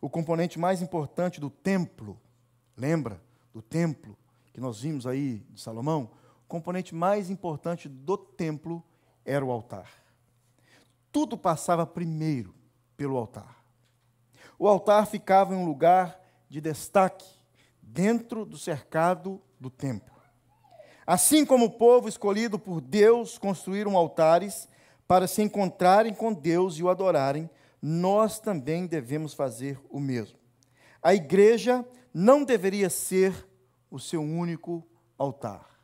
O 0.00 0.10
componente 0.10 0.58
mais 0.58 0.82
importante 0.82 1.40
do 1.40 1.50
templo, 1.50 2.20
lembra 2.76 3.22
do 3.52 3.62
templo 3.62 4.16
que 4.52 4.60
nós 4.60 4.80
vimos 4.80 5.06
aí 5.06 5.46
de 5.50 5.60
Salomão? 5.60 6.10
O 6.44 6.48
componente 6.48 6.94
mais 6.94 7.30
importante 7.30 7.88
do 7.88 8.16
templo 8.16 8.82
era 9.24 9.44
o 9.44 9.50
altar. 9.50 9.90
Tudo 11.12 11.36
passava 11.36 11.86
primeiro 11.86 12.54
pelo 12.96 13.16
altar. 13.16 13.62
O 14.58 14.66
altar 14.66 15.06
ficava 15.06 15.54
em 15.54 15.58
um 15.58 15.66
lugar 15.66 16.25
de 16.48 16.60
destaque 16.60 17.26
dentro 17.80 18.44
do 18.44 18.58
cercado 18.58 19.40
do 19.58 19.70
templo. 19.70 20.14
Assim 21.06 21.46
como 21.46 21.66
o 21.66 21.70
povo 21.70 22.08
escolhido 22.08 22.58
por 22.58 22.80
Deus 22.80 23.38
construíram 23.38 23.96
altares 23.96 24.68
para 25.06 25.26
se 25.26 25.40
encontrarem 25.42 26.12
com 26.12 26.32
Deus 26.32 26.78
e 26.78 26.82
o 26.82 26.88
adorarem, 26.88 27.48
nós 27.80 28.40
também 28.40 28.86
devemos 28.86 29.32
fazer 29.32 29.80
o 29.88 30.00
mesmo. 30.00 30.38
A 31.00 31.14
igreja 31.14 31.86
não 32.12 32.42
deveria 32.42 32.90
ser 32.90 33.46
o 33.88 34.00
seu 34.00 34.20
único 34.20 34.84
altar. 35.16 35.78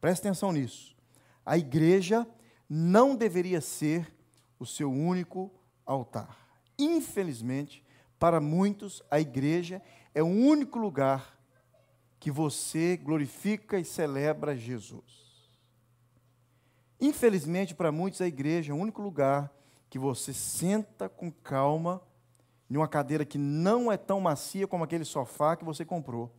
Preste 0.00 0.20
atenção 0.22 0.52
nisso. 0.52 0.96
A 1.44 1.58
igreja 1.58 2.26
não 2.68 3.14
deveria 3.14 3.60
ser 3.60 4.10
o 4.58 4.64
seu 4.64 4.90
único 4.90 5.52
altar. 5.84 6.38
Infelizmente, 6.78 7.84
para 8.18 8.40
muitos, 8.40 9.02
a 9.10 9.20
igreja 9.20 9.82
é 10.14 10.22
o 10.22 10.26
único 10.26 10.78
lugar 10.78 11.38
que 12.20 12.30
você 12.30 12.96
glorifica 12.96 13.78
e 13.78 13.84
celebra 13.84 14.56
Jesus. 14.56 15.22
Infelizmente, 17.00 17.74
para 17.74 17.90
muitos, 17.90 18.20
a 18.20 18.26
igreja 18.26 18.72
é 18.72 18.74
o 18.74 18.78
único 18.78 19.02
lugar 19.02 19.52
que 19.90 19.98
você 19.98 20.32
senta 20.32 21.08
com 21.08 21.30
calma 21.30 22.00
em 22.70 22.76
uma 22.76 22.88
cadeira 22.88 23.24
que 23.24 23.36
não 23.36 23.90
é 23.90 23.96
tão 23.96 24.20
macia 24.20 24.66
como 24.66 24.84
aquele 24.84 25.04
sofá 25.04 25.56
que 25.56 25.64
você 25.64 25.84
comprou, 25.84 26.32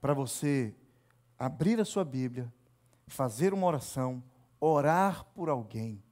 para 0.00 0.14
você 0.14 0.74
abrir 1.38 1.78
a 1.78 1.84
sua 1.84 2.04
Bíblia, 2.04 2.52
fazer 3.06 3.52
uma 3.52 3.66
oração, 3.66 4.22
orar 4.58 5.24
por 5.34 5.48
alguém. 5.48 6.02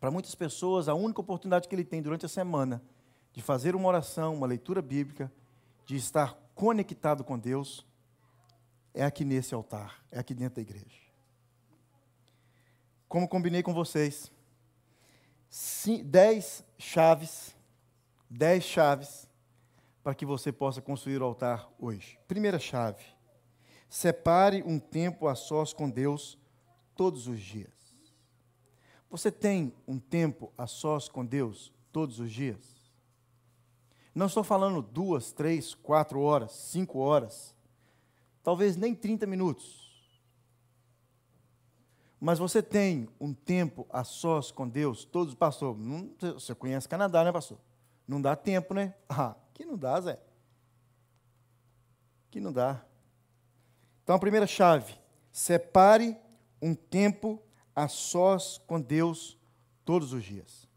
Para 0.00 0.10
muitas 0.10 0.34
pessoas, 0.34 0.88
a 0.88 0.94
única 0.94 1.20
oportunidade 1.20 1.68
que 1.68 1.74
ele 1.74 1.84
tem 1.84 2.02
durante 2.02 2.26
a 2.26 2.28
semana 2.28 2.82
de 3.34 3.42
fazer 3.42 3.74
uma 3.74 3.88
oração, 3.88 4.32
uma 4.32 4.46
leitura 4.46 4.80
bíblica, 4.80 5.30
de 5.84 5.96
estar 5.96 6.34
conectado 6.54 7.24
com 7.24 7.36
Deus, 7.36 7.84
é 8.94 9.04
aqui 9.04 9.24
nesse 9.24 9.52
altar, 9.52 10.02
é 10.10 10.20
aqui 10.20 10.32
dentro 10.32 10.54
da 10.54 10.62
igreja. 10.62 11.02
Como 13.08 13.28
combinei 13.28 13.60
com 13.60 13.74
vocês, 13.74 14.30
dez 16.04 16.64
chaves, 16.78 17.56
dez 18.30 18.62
chaves 18.62 19.28
para 20.00 20.14
que 20.14 20.24
você 20.24 20.52
possa 20.52 20.80
construir 20.80 21.20
o 21.20 21.24
altar 21.24 21.68
hoje. 21.76 22.16
Primeira 22.28 22.60
chave: 22.60 23.04
separe 23.88 24.62
um 24.64 24.78
tempo 24.78 25.26
a 25.26 25.34
sós 25.34 25.72
com 25.72 25.90
Deus 25.90 26.38
todos 26.94 27.26
os 27.26 27.40
dias. 27.40 27.72
Você 29.10 29.32
tem 29.32 29.74
um 29.88 29.98
tempo 29.98 30.52
a 30.56 30.68
sós 30.68 31.08
com 31.08 31.24
Deus 31.24 31.72
todos 31.92 32.20
os 32.20 32.30
dias? 32.30 32.73
Não 34.14 34.26
estou 34.26 34.44
falando 34.44 34.80
duas, 34.80 35.32
três, 35.32 35.74
quatro 35.74 36.20
horas, 36.20 36.52
cinco 36.52 37.00
horas, 37.00 37.54
talvez 38.42 38.76
nem 38.76 38.94
30 38.94 39.26
minutos. 39.26 39.84
Mas 42.20 42.38
você 42.38 42.62
tem 42.62 43.08
um 43.20 43.34
tempo 43.34 43.86
a 43.90 44.04
sós 44.04 44.50
com 44.50 44.68
Deus, 44.68 45.04
todos, 45.04 45.34
pastor, 45.34 45.76
não, 45.76 46.10
você 46.20 46.54
conhece 46.54 46.88
Canadá, 46.88 47.24
né, 47.24 47.32
pastor? 47.32 47.58
Não 48.06 48.22
dá 48.22 48.36
tempo, 48.36 48.72
né? 48.72 48.94
Ah, 49.08 49.34
que 49.52 49.64
não 49.64 49.76
dá, 49.76 50.00
Zé. 50.00 50.18
Que 52.30 52.40
não 52.40 52.52
dá. 52.52 52.84
Então, 54.02 54.14
a 54.14 54.18
primeira 54.18 54.46
chave, 54.46 54.94
separe 55.30 56.16
um 56.62 56.74
tempo 56.74 57.42
a 57.74 57.88
sós 57.88 58.58
com 58.66 58.80
Deus 58.80 59.36
todos 59.84 60.12
os 60.12 60.24
dias. 60.24 60.68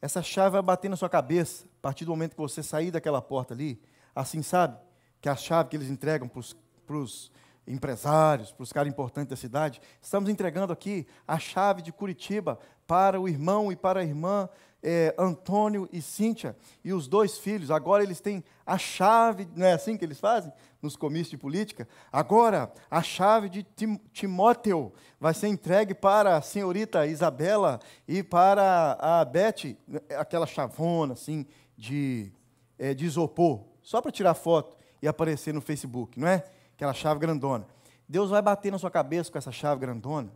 Essa 0.00 0.22
chave 0.22 0.54
vai 0.54 0.62
bater 0.62 0.88
na 0.88 0.96
sua 0.96 1.08
cabeça 1.08 1.66
partir 1.86 2.04
do 2.04 2.10
momento 2.10 2.34
que 2.34 2.40
você 2.40 2.64
sair 2.64 2.90
daquela 2.90 3.22
porta 3.22 3.54
ali. 3.54 3.80
Assim, 4.12 4.42
sabe? 4.42 4.76
Que 5.20 5.28
é 5.28 5.32
a 5.32 5.36
chave 5.36 5.68
que 5.68 5.76
eles 5.76 5.88
entregam 5.88 6.28
para 6.28 6.96
os 6.96 7.30
empresários, 7.64 8.50
para 8.50 8.64
os 8.64 8.72
caras 8.72 8.92
importantes 8.92 9.30
da 9.30 9.36
cidade. 9.36 9.80
Estamos 10.02 10.28
entregando 10.28 10.72
aqui 10.72 11.06
a 11.28 11.38
chave 11.38 11.82
de 11.82 11.92
Curitiba 11.92 12.58
para 12.88 13.20
o 13.20 13.28
irmão 13.28 13.70
e 13.70 13.76
para 13.76 14.00
a 14.00 14.02
irmã 14.02 14.48
é, 14.82 15.14
Antônio 15.16 15.88
e 15.92 16.02
Cíntia, 16.02 16.56
e 16.84 16.92
os 16.92 17.06
dois 17.06 17.38
filhos. 17.38 17.70
Agora 17.70 18.02
eles 18.02 18.20
têm 18.20 18.42
a 18.64 18.76
chave, 18.76 19.48
não 19.54 19.66
é 19.66 19.72
assim 19.72 19.96
que 19.96 20.04
eles 20.04 20.18
fazem? 20.18 20.52
Nos 20.82 20.96
comícios 20.96 21.30
de 21.30 21.38
política. 21.38 21.88
Agora, 22.12 22.72
a 22.90 23.00
chave 23.00 23.48
de 23.48 23.62
Tim, 23.62 23.96
Timóteo 24.12 24.92
vai 25.20 25.34
ser 25.34 25.48
entregue 25.48 25.94
para 25.94 26.36
a 26.36 26.42
senhorita 26.42 27.06
Isabela 27.06 27.80
e 28.06 28.24
para 28.24 28.96
a 29.00 29.24
Beth, 29.24 29.76
aquela 30.18 30.46
chavona, 30.46 31.14
assim, 31.14 31.46
de, 31.76 32.32
é, 32.78 32.94
de 32.94 33.04
isopor, 33.04 33.64
só 33.82 34.00
para 34.00 34.10
tirar 34.10 34.34
foto 34.34 34.76
e 35.00 35.08
aparecer 35.08 35.52
no 35.52 35.60
Facebook, 35.60 36.18
não 36.18 36.26
é? 36.26 36.44
Aquela 36.74 36.94
chave 36.94 37.20
grandona. 37.20 37.66
Deus 38.08 38.30
vai 38.30 38.40
bater 38.40 38.70
na 38.70 38.78
sua 38.78 38.90
cabeça 38.90 39.30
com 39.30 39.38
essa 39.38 39.52
chave 39.52 39.80
grandona. 39.80 40.30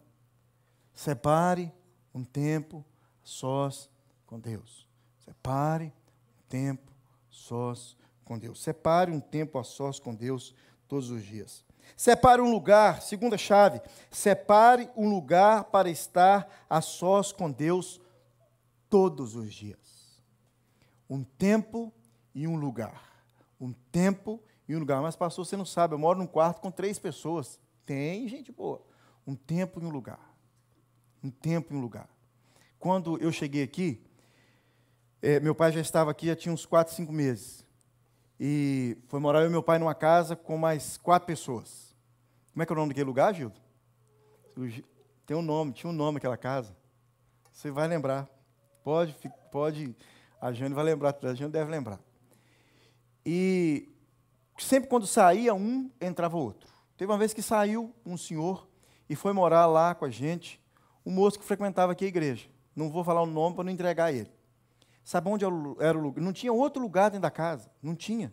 Separe 0.93 1.73
um 2.15 2.25
tempo 2.25 2.85
sós 3.23 3.89
com 4.27 4.39
Deus. 4.39 4.87
Separe 5.19 5.87
um 5.87 6.49
tempo 6.49 6.93
sós 7.29 7.97
com 8.25 8.39
Deus. 8.39 8.63
Separe 8.63 9.11
um 9.11 9.21
tempo 9.21 9.59
a 9.59 9.65
sós 9.65 9.99
com 9.99 10.15
Deus 10.15 10.55
todos 10.89 11.11
os 11.11 11.25
dias. 11.25 11.65
Separe 11.97 12.41
um 12.41 12.51
lugar, 12.51 13.03
segunda 13.03 13.37
chave, 13.37 13.81
separe 14.11 14.89
um 14.97 15.09
lugar 15.09 15.65
para 15.65 15.91
estar 15.91 16.49
a 16.69 16.81
sós 16.81 17.33
com 17.33 17.51
Deus 17.51 18.01
todos 18.89 19.35
os 19.35 19.53
dias. 19.53 19.90
Um 21.11 21.25
tempo 21.25 21.93
e 22.33 22.47
um 22.47 22.55
lugar. 22.55 23.03
Um 23.61 23.73
tempo 23.91 24.41
e 24.69 24.77
um 24.77 24.79
lugar. 24.79 25.03
Mas, 25.03 25.17
pastor, 25.17 25.45
você 25.45 25.57
não 25.57 25.67
sabe, 25.67 25.95
eu 25.95 25.99
moro 25.99 26.19
num 26.19 26.27
quarto 26.27 26.61
com 26.61 26.71
três 26.71 26.99
pessoas. 26.99 27.59
Tem 27.85 28.29
gente 28.29 28.53
boa. 28.53 28.81
Um 29.27 29.35
tempo 29.35 29.81
e 29.81 29.85
um 29.85 29.91
lugar. 29.91 30.33
Um 31.23 31.31
tempo 31.31 31.75
e 31.75 31.77
um 31.77 31.81
lugar. 31.81 32.09
Quando 32.79 33.19
eu 33.19 33.33
cheguei 33.33 33.65
aqui, 33.65 34.03
é, 35.21 35.41
meu 35.41 35.55
pai 35.55 35.73
já 35.73 35.81
estava 35.81 36.13
aqui, 36.13 36.27
já 36.27 36.37
tinha 36.37 36.55
uns 36.55 36.65
quatro, 36.65 36.95
cinco 36.95 37.13
meses. 37.13 37.67
E 38.39 38.97
foi 39.09 39.21
morar 39.21 39.41
eu 39.41 39.49
e 39.49 39.51
meu 39.51 39.63
pai 39.63 39.79
numa 39.79 39.95
casa 39.95 40.35
com 40.35 40.57
mais 40.57 40.97
quatro 40.97 41.27
pessoas. 41.27 41.95
Como 42.53 42.63
é 42.63 42.67
que 42.67 42.73
é 42.73 42.75
o 42.75 42.77
nome 42.77 42.91
daquele 42.91 43.07
lugar, 43.07 43.35
Gildo? 43.35 43.61
Tem 45.27 45.37
um 45.37 45.43
nome, 45.43 45.73
tinha 45.73 45.91
um 45.91 45.95
nome 45.95 46.19
aquela 46.19 46.37
casa. 46.37 46.75
Você 47.53 47.71
vai 47.71 47.87
lembrar. 47.87 48.29
Pode, 48.83 49.15
pode. 49.53 49.95
A 50.41 50.53
Jane 50.53 50.75
vai 50.75 50.85
lembrar, 50.85 51.15
a 51.23 51.35
Jane 51.35 51.53
deve 51.53 51.71
lembrar. 51.71 52.01
E 53.25 53.89
sempre 54.59 54.89
quando 54.89 55.07
saía 55.07 55.55
um, 55.55 55.91
entrava 56.01 56.37
outro. 56.37 56.69
Teve 56.97 57.11
uma 57.11 57.19
vez 57.19 57.33
que 57.33 57.43
saiu 57.43 57.95
um 58.05 58.17
senhor 58.17 58.69
e 59.09 59.15
foi 59.15 59.33
morar 59.33 59.67
lá 59.67 59.95
com 59.95 60.05
a 60.05 60.11
gente, 60.11 60.61
um 61.05 61.11
moço 61.11 61.39
que 61.39 61.45
frequentava 61.45 61.93
aqui 61.93 62.05
a 62.05 62.09
igreja. 62.09 62.49
Não 62.75 62.91
vou 62.91 63.05
falar 63.05 63.23
o 63.23 63.27
nome 63.27 63.55
para 63.55 63.65
não 63.65 63.73
entregar 63.73 64.13
ele. 64.13 64.31
Sabe 65.03 65.29
onde 65.29 65.45
era 65.45 65.99
o 65.99 66.01
lugar? 66.01 66.23
Não 66.23 66.33
tinha 66.33 66.53
outro 66.53 66.81
lugar 66.81 67.11
dentro 67.11 67.23
da 67.23 67.31
casa. 67.31 67.71
Não 67.83 67.95
tinha. 67.95 68.33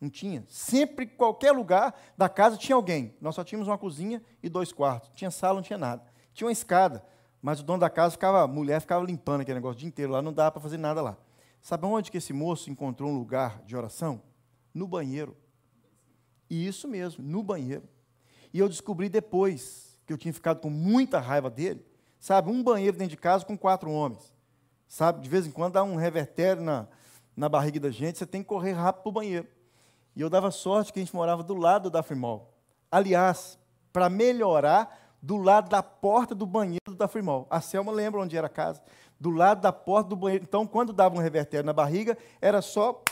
Não 0.00 0.08
tinha. 0.08 0.44
Sempre, 0.48 1.06
qualquer 1.06 1.52
lugar 1.52 1.94
da 2.16 2.28
casa 2.28 2.56
tinha 2.56 2.76
alguém. 2.76 3.14
Nós 3.20 3.34
só 3.34 3.42
tínhamos 3.42 3.66
uma 3.66 3.78
cozinha 3.78 4.22
e 4.42 4.48
dois 4.48 4.72
quartos. 4.72 5.10
Tinha 5.14 5.30
sala, 5.30 5.56
não 5.56 5.62
tinha 5.62 5.78
nada. 5.78 6.04
Tinha 6.32 6.46
uma 6.46 6.52
escada, 6.52 7.04
mas 7.42 7.60
o 7.60 7.64
dono 7.64 7.80
da 7.80 7.90
casa 7.90 8.12
ficava, 8.12 8.42
a 8.42 8.46
mulher 8.46 8.80
ficava 8.80 9.04
limpando 9.04 9.40
aquele 9.40 9.56
negócio 9.56 9.76
o 9.76 9.78
dia 9.78 9.88
inteiro 9.88 10.12
lá, 10.12 10.22
não 10.22 10.32
dava 10.32 10.52
para 10.52 10.60
fazer 10.60 10.76
nada 10.76 11.02
lá. 11.02 11.16
Sabe 11.60 11.86
onde 11.86 12.10
que 12.10 12.18
esse 12.18 12.32
moço 12.32 12.70
encontrou 12.70 13.10
um 13.10 13.18
lugar 13.18 13.62
de 13.64 13.76
oração? 13.76 14.22
No 14.72 14.86
banheiro. 14.86 15.36
E 16.48 16.66
isso 16.66 16.88
mesmo, 16.88 17.22
no 17.22 17.42
banheiro. 17.42 17.88
E 18.52 18.58
eu 18.58 18.68
descobri 18.68 19.08
depois 19.08 20.00
que 20.06 20.12
eu 20.12 20.18
tinha 20.18 20.32
ficado 20.32 20.60
com 20.60 20.70
muita 20.70 21.18
raiva 21.18 21.50
dele, 21.50 21.84
sabe, 22.18 22.50
um 22.50 22.62
banheiro 22.62 22.96
dentro 22.96 23.10
de 23.10 23.16
casa 23.16 23.44
com 23.44 23.56
quatro 23.58 23.90
homens. 23.90 24.34
Sabe, 24.88 25.20
de 25.20 25.28
vez 25.28 25.46
em 25.46 25.50
quando 25.50 25.74
dá 25.74 25.82
um 25.82 25.96
revertério 25.96 26.62
na, 26.62 26.88
na 27.36 27.48
barriga 27.48 27.78
da 27.78 27.90
gente, 27.90 28.18
você 28.18 28.26
tem 28.26 28.42
que 28.42 28.48
correr 28.48 28.72
rápido 28.72 29.02
para 29.02 29.10
o 29.10 29.12
banheiro. 29.12 29.46
E 30.16 30.20
eu 30.20 30.30
dava 30.30 30.50
sorte 30.50 30.92
que 30.92 30.98
a 30.98 31.04
gente 31.04 31.14
morava 31.14 31.42
do 31.42 31.54
lado 31.54 31.90
da 31.90 32.02
Frimol. 32.02 32.54
Aliás, 32.90 33.58
para 33.92 34.08
melhorar, 34.08 35.07
do 35.20 35.36
lado 35.36 35.68
da 35.68 35.82
porta 35.82 36.34
do 36.34 36.46
banheiro 36.46 36.94
da 36.96 37.08
Frimol. 37.08 37.46
A 37.50 37.60
Selma 37.60 37.92
lembra 37.92 38.20
onde 38.20 38.36
era 38.36 38.46
a 38.46 38.50
casa? 38.50 38.82
Do 39.18 39.30
lado 39.30 39.60
da 39.60 39.72
porta 39.72 40.10
do 40.10 40.16
banheiro. 40.16 40.44
Então, 40.44 40.66
quando 40.66 40.92
dava 40.92 41.16
um 41.16 41.18
revertério 41.18 41.66
na 41.66 41.72
barriga, 41.72 42.16
era 42.40 42.62
só 42.62 43.02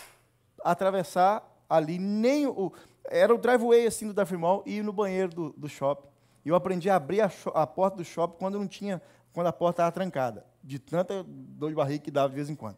atravessar 0.64 1.42
ali, 1.68 1.98
nem 1.98 2.46
o. 2.46 2.72
Era 3.08 3.34
o 3.34 3.38
driveway 3.38 3.86
assim 3.86 4.06
do 4.06 4.12
da 4.12 4.26
Frimol 4.26 4.62
e 4.66 4.78
ir 4.78 4.82
no 4.82 4.92
banheiro 4.92 5.28
do, 5.32 5.54
do 5.56 5.68
shopping. 5.68 6.08
E 6.44 6.48
eu 6.48 6.54
aprendi 6.54 6.88
a 6.90 6.96
abrir 6.96 7.20
a, 7.20 7.30
a 7.54 7.66
porta 7.66 7.96
do 7.96 8.04
shopping 8.04 8.36
quando 8.38 8.58
não 8.58 8.66
tinha, 8.66 9.00
quando 9.32 9.46
a 9.46 9.52
porta 9.52 9.82
estava 9.82 9.92
trancada 9.92 10.44
de 10.62 10.78
tanta 10.78 11.24
dor 11.24 11.70
de 11.70 11.76
barriga 11.76 12.02
que 12.02 12.10
dava 12.10 12.28
de 12.28 12.34
vez 12.34 12.50
em 12.50 12.54
quando. 12.56 12.76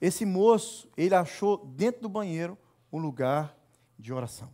Esse 0.00 0.24
moço, 0.24 0.88
ele 0.96 1.14
achou 1.14 1.58
dentro 1.58 2.02
do 2.02 2.08
banheiro 2.08 2.56
um 2.92 2.98
lugar 2.98 3.56
de 3.98 4.12
oração. 4.12 4.48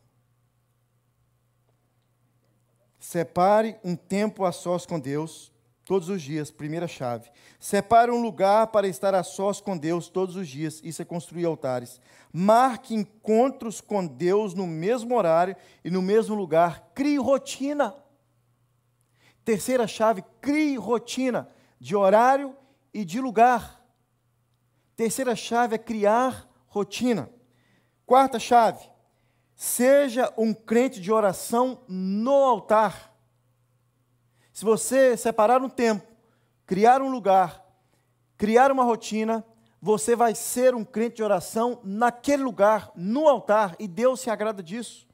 Separe 3.02 3.76
um 3.82 3.96
tempo 3.96 4.44
a 4.44 4.52
sós 4.52 4.86
com 4.86 5.00
Deus 5.00 5.50
todos 5.84 6.08
os 6.08 6.22
dias, 6.22 6.52
primeira 6.52 6.86
chave. 6.86 7.32
Separe 7.58 8.12
um 8.12 8.22
lugar 8.22 8.68
para 8.68 8.86
estar 8.86 9.12
a 9.12 9.24
sós 9.24 9.60
com 9.60 9.76
Deus 9.76 10.08
todos 10.08 10.36
os 10.36 10.46
dias, 10.46 10.80
isso 10.84 11.02
é 11.02 11.04
construir 11.04 11.44
altares. 11.44 12.00
Marque 12.32 12.94
encontros 12.94 13.80
com 13.80 14.06
Deus 14.06 14.54
no 14.54 14.68
mesmo 14.68 15.16
horário 15.16 15.56
e 15.84 15.90
no 15.90 16.00
mesmo 16.00 16.36
lugar. 16.36 16.92
Crie 16.94 17.18
rotina. 17.18 17.92
Terceira 19.44 19.88
chave, 19.88 20.22
crie 20.40 20.76
rotina 20.76 21.48
de 21.80 21.96
horário 21.96 22.56
e 22.94 23.04
de 23.04 23.20
lugar. 23.20 23.84
Terceira 24.94 25.34
chave 25.34 25.74
é 25.74 25.78
criar 25.78 26.48
rotina. 26.68 27.28
Quarta 28.06 28.38
chave, 28.38 28.88
seja 29.62 30.34
um 30.36 30.52
crente 30.52 31.00
de 31.00 31.12
oração 31.12 31.82
no 31.86 32.34
altar. 32.34 33.14
Se 34.52 34.64
você 34.64 35.16
separar 35.16 35.62
um 35.62 35.68
tempo, 35.68 36.04
criar 36.66 37.00
um 37.00 37.08
lugar, 37.08 37.64
criar 38.36 38.72
uma 38.72 38.82
rotina, 38.82 39.46
você 39.80 40.16
vai 40.16 40.34
ser 40.34 40.74
um 40.74 40.84
crente 40.84 41.16
de 41.16 41.22
oração 41.22 41.78
naquele 41.84 42.42
lugar, 42.42 42.90
no 42.96 43.28
altar, 43.28 43.76
e 43.78 43.86
Deus 43.86 44.18
se 44.18 44.30
agrada 44.30 44.64
disso. 44.64 45.06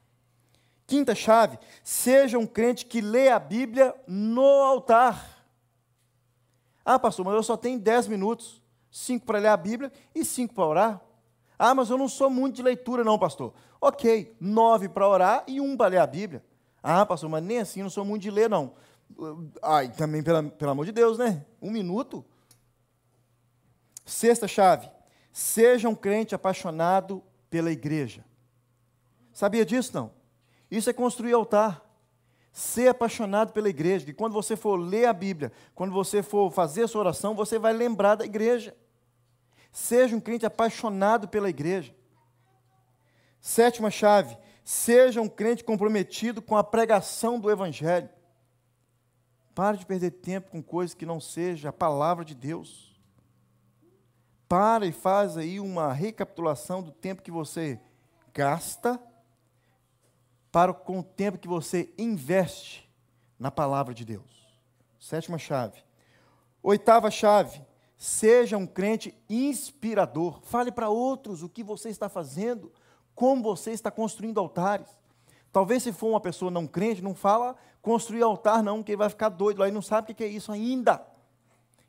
Quinta 0.87 1.13
chave, 1.13 1.59
seja 1.83 2.39
um 2.39 2.47
crente 2.47 2.87
que 2.87 3.01
lê 3.01 3.29
a 3.29 3.37
Bíblia 3.37 3.93
no 4.07 4.41
altar. 4.41 5.45
Ah, 6.83 6.97
pastor, 6.97 7.23
mas 7.23 7.35
eu 7.35 7.43
só 7.43 7.55
tenho 7.55 7.79
10 7.79 8.07
minutos, 8.07 8.63
5 8.89 9.27
para 9.27 9.37
ler 9.37 9.49
a 9.49 9.57
Bíblia 9.57 9.91
e 10.15 10.25
5 10.25 10.55
para 10.55 10.65
orar. 10.65 11.08
Ah, 11.59 11.75
mas 11.75 11.89
eu 11.89 11.97
não 11.97 12.07
sou 12.07 12.29
muito 12.29 12.55
de 12.55 12.63
leitura, 12.63 13.03
não, 13.03 13.19
pastor. 13.19 13.53
Ok, 13.81 14.33
9 14.39 14.87
para 14.87 15.07
orar 15.07 15.43
e 15.45 15.59
1 15.59 15.75
para 15.75 15.89
ler 15.89 15.97
a 15.97 16.07
Bíblia. 16.07 16.41
Ah, 16.81 17.05
pastor, 17.05 17.29
mas 17.29 17.43
nem 17.43 17.59
assim, 17.59 17.83
não 17.83 17.89
sou 17.89 18.05
muito 18.05 18.21
de 18.21 18.31
ler, 18.31 18.49
não. 18.49 18.71
Ah, 19.61 19.83
e 19.83 19.89
também, 19.89 20.23
pela, 20.23 20.41
pelo 20.41 20.71
amor 20.71 20.85
de 20.85 20.93
Deus, 20.93 21.17
né? 21.17 21.45
Um 21.61 21.69
minuto. 21.69 22.23
Sexta 24.05 24.47
chave. 24.47 24.89
Seja 25.33 25.89
um 25.89 25.95
crente 25.95 26.33
apaixonado 26.33 27.21
pela 27.49 27.69
igreja. 27.69 28.23
Sabia 29.33 29.65
disso, 29.65 29.91
não? 29.93 30.11
Isso 30.71 30.89
é 30.89 30.93
construir 30.93 31.33
altar 31.33 31.89
ser 32.51 32.89
apaixonado 32.89 33.53
pela 33.53 33.69
igreja, 33.69 34.05
que 34.05 34.13
quando 34.13 34.33
você 34.33 34.55
for 34.55 34.75
ler 34.75 35.05
a 35.05 35.13
Bíblia, 35.13 35.51
quando 35.75 35.93
você 35.93 36.21
for 36.21 36.51
fazer 36.51 36.83
a 36.83 36.87
sua 36.87 37.01
oração, 37.01 37.35
você 37.35 37.57
vai 37.59 37.73
lembrar 37.73 38.15
da 38.15 38.25
igreja. 38.25 38.75
Seja 39.71 40.15
um 40.15 40.19
crente 40.19 40.45
apaixonado 40.45 41.27
pela 41.27 41.49
igreja. 41.49 41.95
Sétima 43.39 43.89
chave, 43.89 44.37
seja 44.63 45.21
um 45.21 45.29
crente 45.29 45.63
comprometido 45.63 46.41
com 46.41 46.57
a 46.57 46.63
pregação 46.63 47.39
do 47.39 47.49
Evangelho. 47.49 48.09
Pare 49.55 49.77
de 49.77 49.85
perder 49.85 50.11
tempo 50.11 50.51
com 50.51 50.61
coisas 50.61 50.93
que 50.93 51.05
não 51.05 51.19
seja 51.19 51.69
a 51.69 51.73
palavra 51.73 52.23
de 52.23 52.35
Deus. 52.35 52.97
Para 54.47 54.85
e 54.85 54.91
faz 54.91 55.37
aí 55.37 55.59
uma 55.59 55.93
recapitulação 55.93 56.81
do 56.81 56.91
tempo 56.91 57.21
que 57.21 57.31
você 57.31 57.79
gasta 58.33 58.99
para 60.51 60.73
com 60.73 60.99
o 60.99 61.03
tempo 61.03 61.37
que 61.37 61.47
você 61.47 61.93
investe 61.97 62.89
na 63.37 63.51
palavra 63.51 63.93
de 63.93 64.03
Deus. 64.03 64.49
Sétima 64.99 65.37
chave. 65.37 65.83
Oitava 66.61 67.09
chave. 67.09 67.61
Seja 68.01 68.57
um 68.57 68.65
crente 68.65 69.13
inspirador. 69.29 70.39
Fale 70.43 70.71
para 70.71 70.87
outros 70.87 71.43
o 71.43 71.49
que 71.49 71.61
você 71.61 71.89
está 71.89 72.07
fazendo, 72.07 72.71
como 73.13 73.43
você 73.43 73.71
está 73.71 73.91
construindo 73.91 74.39
altares. 74.39 74.87
Talvez 75.51 75.83
se 75.83 75.91
for 75.91 76.07
uma 76.07 76.21
pessoa 76.21 76.49
não 76.49 76.65
crente, 76.65 77.01
não 77.01 77.13
fala 77.13 77.57
construir 77.81 78.21
altar, 78.21 78.63
não, 78.63 78.81
que 78.81 78.93
ele 78.93 78.97
vai 78.97 79.09
ficar 79.09 79.27
doido 79.27 79.59
lá 79.59 79.67
e 79.67 79.71
não 79.71 79.81
sabe 79.81 80.13
o 80.13 80.15
que 80.15 80.23
é 80.23 80.27
isso 80.27 80.49
ainda. 80.49 81.05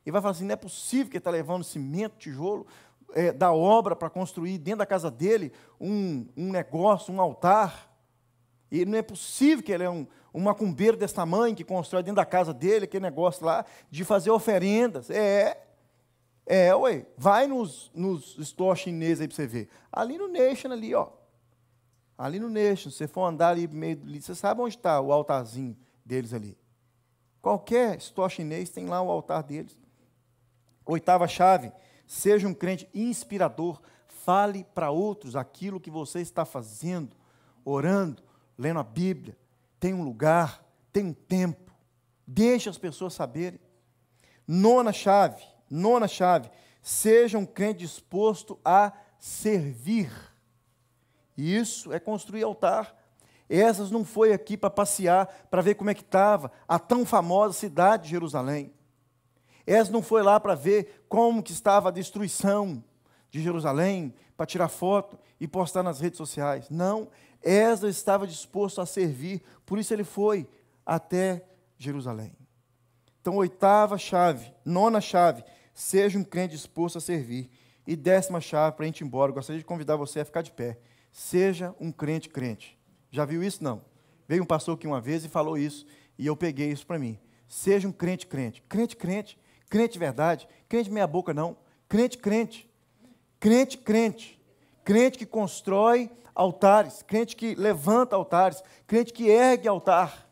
Ele 0.05 0.11
vai 0.11 0.21
falar 0.21 0.33
assim: 0.33 0.45
não 0.45 0.53
é 0.53 0.57
possível 0.57 1.07
que 1.07 1.17
ele 1.17 1.21
está 1.21 1.31
levando 1.31 1.63
cimento, 1.63 2.19
tijolo 2.19 2.67
é, 3.15 3.31
da 3.31 3.53
obra 3.53 3.95
para 3.95 4.11
construir 4.11 4.59
dentro 4.59 4.81
da 4.81 4.87
casa 4.87 5.13
dele 5.13 5.53
um, 5.81 6.27
um 6.37 6.51
negócio, 6.51 7.15
um 7.15 7.21
altar. 7.21 7.89
E 8.69 8.85
não 8.85 8.99
é 8.99 9.03
possível 9.03 9.65
que 9.65 9.71
ele 9.71 9.85
é 9.85 9.91
um, 9.91 10.09
um 10.35 10.41
macumbeiro 10.41 10.97
desse 10.97 11.15
tamanho 11.15 11.55
que 11.55 11.63
constrói 11.63 12.03
dentro 12.03 12.17
da 12.17 12.27
casa 12.27 12.53
dele 12.53 12.87
aquele 12.87 13.03
negócio 13.03 13.47
lá 13.47 13.65
de 13.89 14.05
fazer 14.05 14.33
oferendas. 14.33 15.09
É, 15.09 15.70
é, 16.53 16.75
ué. 16.75 17.07
Vai 17.17 17.47
nos, 17.47 17.93
nos 17.95 18.37
stores 18.41 18.83
chineses 18.83 19.21
aí 19.21 19.29
para 19.29 19.37
você 19.37 19.47
ver. 19.47 19.69
Ali 19.93 20.19
no 20.19 20.27
Nation, 20.27 20.73
ali, 20.73 20.93
ó. 20.93 21.09
Ali 22.19 22.41
no 22.41 22.51
Nation, 22.51 22.91
você 22.91 23.07
for 23.07 23.25
andar 23.25 23.51
ali 23.51 23.69
meio 23.69 24.01
ali, 24.03 24.21
você 24.21 24.35
sabe 24.35 24.61
onde 24.61 24.77
está 24.77 25.01
o 25.01 25.13
altarzinho 25.13 25.77
deles 26.05 26.35
ali. 26.35 26.59
Qualquer 27.41 27.99
store 27.99 28.33
chinês 28.33 28.69
tem 28.69 28.87
lá 28.87 29.01
o 29.01 29.09
altar 29.09 29.45
deles. 29.45 29.79
Oitava 30.85 31.29
chave, 31.29 31.71
seja 32.05 32.49
um 32.49 32.53
crente 32.53 32.89
inspirador. 32.93 33.81
Fale 34.09 34.65
para 34.75 34.91
outros 34.91 35.37
aquilo 35.37 35.79
que 35.79 35.89
você 35.91 36.21
está 36.21 36.45
fazendo, 36.45 37.17
orando, 37.65 38.25
lendo 38.59 38.81
a 38.81 38.85
Bíblia. 38.85 39.39
Tem 39.79 39.95
um 39.95 40.03
lugar, 40.03 40.67
tem 40.93 41.07
um 41.07 41.13
tempo. 41.13 41.73
Deixe 42.27 42.69
as 42.69 42.77
pessoas 42.77 43.15
saberem. 43.15 43.61
Nona 44.49 44.93
chave, 44.93 45.45
nona 45.71 46.09
chave, 46.09 46.51
seja 46.83 47.39
um 47.39 47.47
crente 47.47 47.81
disposto 47.81 48.59
a 48.65 48.93
servir. 49.19 50.11
Isso 51.37 51.93
é 51.93 52.01
construir 52.01 52.43
altar. 52.43 52.97
Essas 53.49 53.91
não 53.91 54.05
foi 54.05 54.33
aqui 54.33 54.57
para 54.57 54.71
passear, 54.71 55.27
para 55.51 55.63
ver 55.63 55.75
como 55.75 55.91
é 55.91 55.95
que 55.95 56.03
estava 56.03 56.53
a 56.69 56.79
tão 56.79 57.05
famosa 57.05 57.55
cidade 57.55 58.05
de 58.05 58.11
Jerusalém. 58.11 58.73
Essas 59.67 59.91
não 59.91 60.03
foi 60.03 60.23
lá 60.23 60.39
para 60.39 60.55
ver 60.55 61.05
como 61.09 61.43
que 61.43 61.53
estava 61.53 61.89
a 61.89 61.93
destruição 61.93 62.83
de 63.31 63.41
Jerusalém, 63.41 64.15
para 64.37 64.47
tirar 64.47 64.69
foto 64.69 65.19
e 65.39 65.47
postar 65.47 65.83
nas 65.83 66.01
redes 66.01 66.17
sociais. 66.17 66.69
Não, 66.71 67.09
Esdras 67.43 67.97
estava 67.97 68.27
disposto 68.27 68.81
a 68.81 68.87
servir, 68.87 69.43
por 69.65 69.79
isso 69.79 69.93
ele 69.93 70.05
foi 70.05 70.49
até 70.85 71.45
Jerusalém. 71.77 72.33
Então, 73.21 73.37
oitava 73.37 73.99
chave, 73.99 74.53
nona 74.65 75.01
chave, 75.01 75.45
seja 75.73 76.19
um 76.19 76.25
crente 76.25 76.55
disposto 76.55 76.99
a 76.99 77.01
servir. 77.01 77.51
E 77.87 77.97
décima 77.97 78.41
chave 78.41 78.77
para 78.77 78.85
a 78.85 78.87
gente 78.87 79.01
ir 79.01 79.05
embora, 79.05 79.31
eu 79.31 79.35
gostaria 79.35 79.59
de 79.59 79.65
convidar 79.65 79.97
você 79.97 80.21
a 80.21 80.25
ficar 80.25 80.43
de 80.43 80.53
pé. 80.53 80.79
Seja 81.11 81.75
um 81.81 81.91
crente 81.91 82.29
crente. 82.29 82.79
Já 83.11 83.25
viu 83.25 83.43
isso? 83.43 83.65
Não. 83.65 83.83
Veio 84.29 84.43
um 84.43 84.47
pastor 84.47 84.77
aqui 84.77 84.87
uma 84.87 85.01
vez 85.01 85.25
e 85.25 85.29
falou 85.29 85.59
isso, 85.59 85.85
e 86.17 86.27
eu 86.27 86.37
peguei 86.37 86.71
isso 86.71 86.87
para 86.87 86.99
mim. 86.99 87.19
Seja 87.49 87.89
um 87.89 87.93
crente 87.93 88.27
crente. 88.27 88.63
Crente 88.69 88.97
crente. 88.97 89.39
Crente 89.69 89.99
verdade. 89.99 90.47
Crente 90.69 90.91
meia 90.91 91.07
boca, 91.07 91.35
não. 91.35 91.57
Crente 91.89 92.19
crente. 92.19 92.71
Crente 93.41 93.79
crente. 93.79 94.41
Crente 94.85 95.19
que 95.19 95.27
constrói 95.27 96.11
altares, 96.35 97.03
crente 97.03 97.37
que 97.37 97.55
levanta 97.55 98.17
altares, 98.17 98.63
crente 98.87 99.13
que 99.13 99.29
ergue 99.29 99.69
altar. 99.69 100.29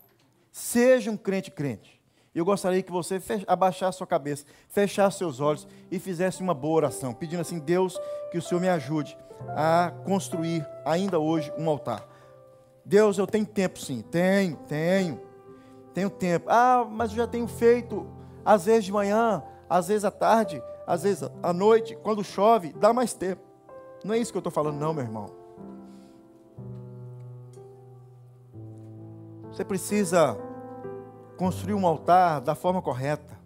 Seja 0.50 1.10
um 1.10 1.16
crente 1.16 1.50
crente. 1.50 1.97
Eu 2.38 2.44
gostaria 2.44 2.80
que 2.84 2.92
você 2.92 3.20
abaixasse 3.48 3.98
sua 3.98 4.06
cabeça, 4.06 4.44
fechasse 4.68 5.18
seus 5.18 5.40
olhos 5.40 5.66
e 5.90 5.98
fizesse 5.98 6.40
uma 6.40 6.54
boa 6.54 6.76
oração, 6.76 7.12
pedindo 7.12 7.40
assim: 7.40 7.58
Deus, 7.58 8.00
que 8.30 8.38
o 8.38 8.42
Senhor 8.42 8.60
me 8.60 8.68
ajude 8.68 9.18
a 9.56 9.92
construir 10.04 10.64
ainda 10.84 11.18
hoje 11.18 11.52
um 11.58 11.68
altar. 11.68 12.06
Deus, 12.84 13.18
eu 13.18 13.26
tenho 13.26 13.44
tempo 13.44 13.80
sim, 13.80 14.02
tenho, 14.02 14.56
tenho, 14.68 15.20
tenho 15.92 16.08
tempo. 16.08 16.46
Ah, 16.48 16.86
mas 16.88 17.10
eu 17.10 17.16
já 17.16 17.26
tenho 17.26 17.48
feito, 17.48 18.06
às 18.44 18.66
vezes 18.66 18.84
de 18.84 18.92
manhã, 18.92 19.42
às 19.68 19.88
vezes 19.88 20.04
à 20.04 20.10
tarde, 20.12 20.62
às 20.86 21.02
vezes 21.02 21.28
à 21.42 21.52
noite, 21.52 21.98
quando 22.04 22.22
chove, 22.22 22.72
dá 22.72 22.92
mais 22.92 23.14
tempo. 23.14 23.42
Não 24.04 24.14
é 24.14 24.18
isso 24.18 24.30
que 24.30 24.36
eu 24.36 24.40
estou 24.40 24.52
falando, 24.52 24.78
não, 24.78 24.94
meu 24.94 25.02
irmão. 25.02 25.26
Você 29.50 29.64
precisa 29.64 30.38
construir 31.38 31.74
um 31.74 31.86
altar 31.86 32.40
da 32.40 32.56
forma 32.56 32.82
correta. 32.82 33.38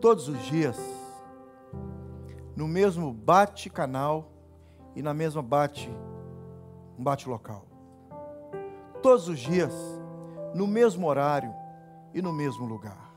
Todos 0.00 0.28
os 0.28 0.38
dias, 0.44 0.78
no 2.54 2.68
mesmo 2.68 3.12
bate-canal 3.12 4.30
e 4.94 5.02
na 5.02 5.12
mesma 5.12 5.42
bate, 5.42 5.90
um 6.96 7.02
bate-local. 7.02 7.66
Todos 9.02 9.28
os 9.28 9.40
dias, 9.40 9.74
no 10.54 10.68
mesmo 10.68 11.08
horário 11.08 11.52
e 12.14 12.22
no 12.22 12.32
mesmo 12.32 12.64
lugar. 12.64 13.12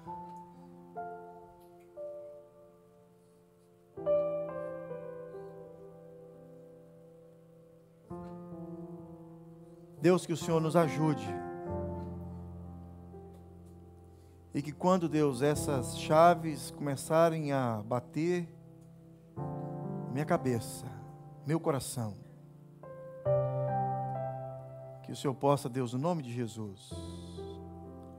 Deus, 10.02 10.26
que 10.26 10.34
o 10.34 10.38
Senhor 10.38 10.60
nos 10.60 10.76
ajude. 10.76 11.49
E 14.54 14.62
que 14.62 14.72
quando, 14.72 15.08
Deus, 15.08 15.42
essas 15.42 15.98
chaves 16.00 16.72
começarem 16.72 17.52
a 17.52 17.84
bater, 17.86 18.48
minha 20.12 20.26
cabeça, 20.26 20.88
meu 21.46 21.60
coração, 21.60 22.18
que 25.04 25.12
o 25.12 25.16
Senhor 25.16 25.36
possa, 25.36 25.70
Deus, 25.70 25.94
no 25.94 26.00
nome 26.00 26.24
de 26.24 26.34
Jesus, 26.34 26.90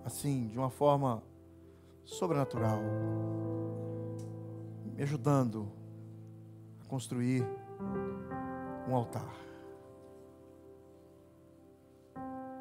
assim, 0.04 0.46
de 0.48 0.58
uma 0.58 0.70
forma 0.70 1.22
sobrenatural, 2.04 2.78
me 4.84 5.02
ajudando 5.02 5.68
a 6.84 6.88
construir 6.88 7.44
um 8.88 8.94
altar. 8.94 9.34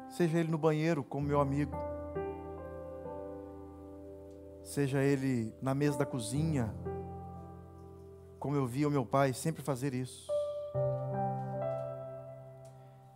Seja 0.08 0.38
ele 0.38 0.50
no 0.50 0.58
banheiro, 0.58 1.04
como 1.04 1.26
meu 1.26 1.40
amigo. 1.40 1.72
Seja 4.70 5.02
ele 5.02 5.52
na 5.60 5.74
mesa 5.74 5.98
da 5.98 6.06
cozinha, 6.06 6.72
como 8.38 8.54
eu 8.54 8.64
via 8.68 8.86
o 8.86 8.90
meu 8.90 9.04
pai 9.04 9.32
sempre 9.32 9.64
fazer 9.64 9.92
isso. 9.92 10.30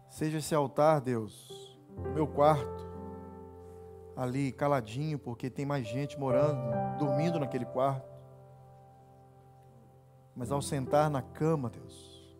Seja 0.08 0.38
esse 0.38 0.52
altar, 0.52 1.00
Deus, 1.00 1.78
meu 2.12 2.26
quarto, 2.26 2.84
ali 4.16 4.50
caladinho, 4.50 5.16
porque 5.16 5.48
tem 5.48 5.64
mais 5.64 5.86
gente 5.86 6.18
morando, 6.18 6.58
dormindo 6.98 7.38
naquele 7.38 7.66
quarto. 7.66 8.12
Mas 10.34 10.50
ao 10.50 10.60
sentar 10.60 11.08
na 11.08 11.22
cama, 11.22 11.70
Deus, 11.70 12.36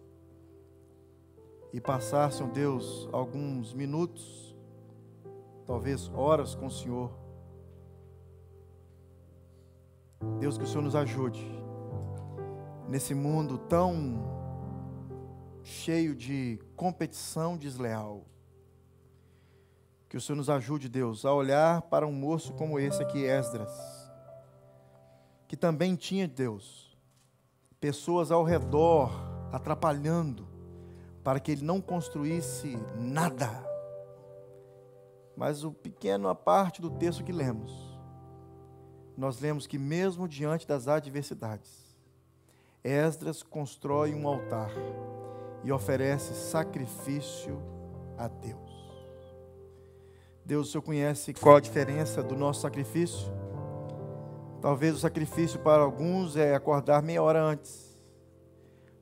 e 1.73 1.81
passar, 1.81 2.33
Senhor 2.33 2.51
Deus, 2.51 3.09
alguns 3.13 3.73
minutos 3.73 4.57
talvez 5.65 6.11
horas 6.17 6.57
com 6.57 6.67
o 6.67 6.71
Senhor. 6.73 7.24
Deus, 10.39 10.59
que 10.59 10.65
o 10.65 10.67
Senhor 10.67 10.83
nos 10.83 10.95
ajude 10.95 11.45
nesse 12.89 13.15
mundo 13.15 13.59
tão 13.59 14.23
cheio 15.63 16.15
de 16.15 16.59
competição 16.77 17.57
desleal. 17.57 18.27
Que 20.09 20.17
o 20.17 20.21
Senhor 20.21 20.37
nos 20.37 20.51
ajude, 20.51 20.89
Deus, 20.89 21.25
a 21.25 21.33
olhar 21.33 21.83
para 21.83 22.07
um 22.07 22.13
moço 22.13 22.53
como 22.55 22.79
esse 22.79 23.03
aqui, 23.03 23.25
Esdras, 23.25 23.73
que 25.49 25.57
também 25.57 25.97
tinha, 25.97 26.29
Deus, 26.29 26.97
pessoas 27.81 28.31
ao 28.31 28.45
redor 28.45 29.11
atrapalhando 29.53 30.47
para 31.23 31.41
que 31.41 31.53
ele 31.53 31.65
não 31.65 31.81
construísse 31.81 32.79
nada 32.99 33.75
mas 35.37 35.65
o 35.65 35.73
pequeno 35.73 36.29
a 36.29 36.35
parte 36.35 36.81
do 36.81 36.91
texto 36.91 37.25
que 37.25 37.33
lemos, 37.33 37.94
nós 39.17 39.41
lemos 39.41 39.67
que 39.67 39.79
mesmo 39.79 40.29
diante 40.29 40.67
das 40.67 40.89
adversidades, 40.89 41.85
Esdras 42.83 43.43
constrói 43.43 44.15
um 44.15 44.29
altar 44.29 44.71
e 45.63 45.73
oferece 45.73 46.35
sacrifício 46.35 47.59
a 48.19 48.29
Deus. 48.29 48.75
Deus, 50.45 50.69
o 50.69 50.73
Senhor 50.73 50.83
conhece 50.83 51.33
qual 51.33 51.57
a 51.57 51.61
diferença 51.61 52.23
do 52.23 52.37
nosso 52.37 52.61
sacrifício. 52.61 53.33
Talvez 54.61 54.95
o 54.95 54.99
sacrifício 54.99 55.59
para 55.59 55.83
alguns 55.83 56.37
é 56.37 56.55
acordar 56.55 57.03
meia 57.03 57.23
hora 57.23 57.43
antes. 57.43 57.99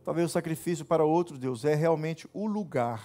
Talvez 0.05 0.31
o 0.31 0.33
sacrifício 0.33 0.85
para 0.85 1.05
outros, 1.05 1.39
Deus, 1.39 1.65
é 1.65 1.75
realmente 1.75 2.29
o 2.33 2.47
lugar. 2.47 3.05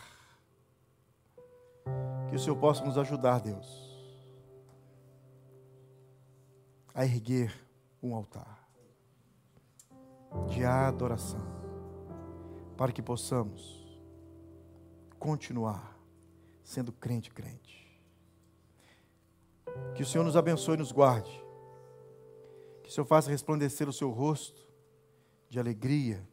Que 2.30 2.36
o 2.36 2.40
Senhor 2.40 2.56
possa 2.58 2.84
nos 2.84 2.98
ajudar, 2.98 3.40
Deus, 3.40 3.87
a 6.98 7.06
erguer 7.06 7.54
um 8.02 8.16
altar 8.16 8.68
de 10.50 10.66
adoração, 10.66 11.40
para 12.76 12.92
que 12.92 13.04
possamos 13.04 13.88
continuar 15.20 15.96
sendo 16.64 16.92
crente, 16.92 17.30
crente. 17.30 17.88
Que 19.94 20.02
o 20.02 20.06
Senhor 20.08 20.24
nos 20.24 20.36
abençoe 20.36 20.74
e 20.74 20.80
nos 20.80 20.92
guarde. 20.92 21.32
Que 22.82 22.90
o 22.90 22.92
Senhor 22.92 23.06
faça 23.06 23.30
resplandecer 23.30 23.88
o 23.88 23.94
seu 23.94 24.10
rosto 24.10 24.68
de 25.48 25.60
alegria, 25.60 26.28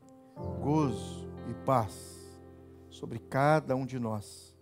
gozo 0.62 1.28
e 1.46 1.52
paz 1.66 2.26
sobre 2.88 3.18
cada 3.18 3.76
um 3.76 3.84
de 3.84 3.98
nós. 3.98 4.56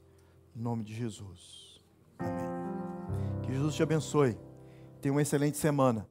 Em 0.57 0.61
nome 0.61 0.83
de 0.83 0.95
Jesus. 0.95 1.81
Amém. 2.19 3.43
Que 3.43 3.53
Jesus 3.53 3.77
te 3.77 3.85
abençoe. 3.85 4.37
Tenha 5.03 5.13
uma 5.13 5.21
excelente 5.21 5.59
semana. 5.59 6.09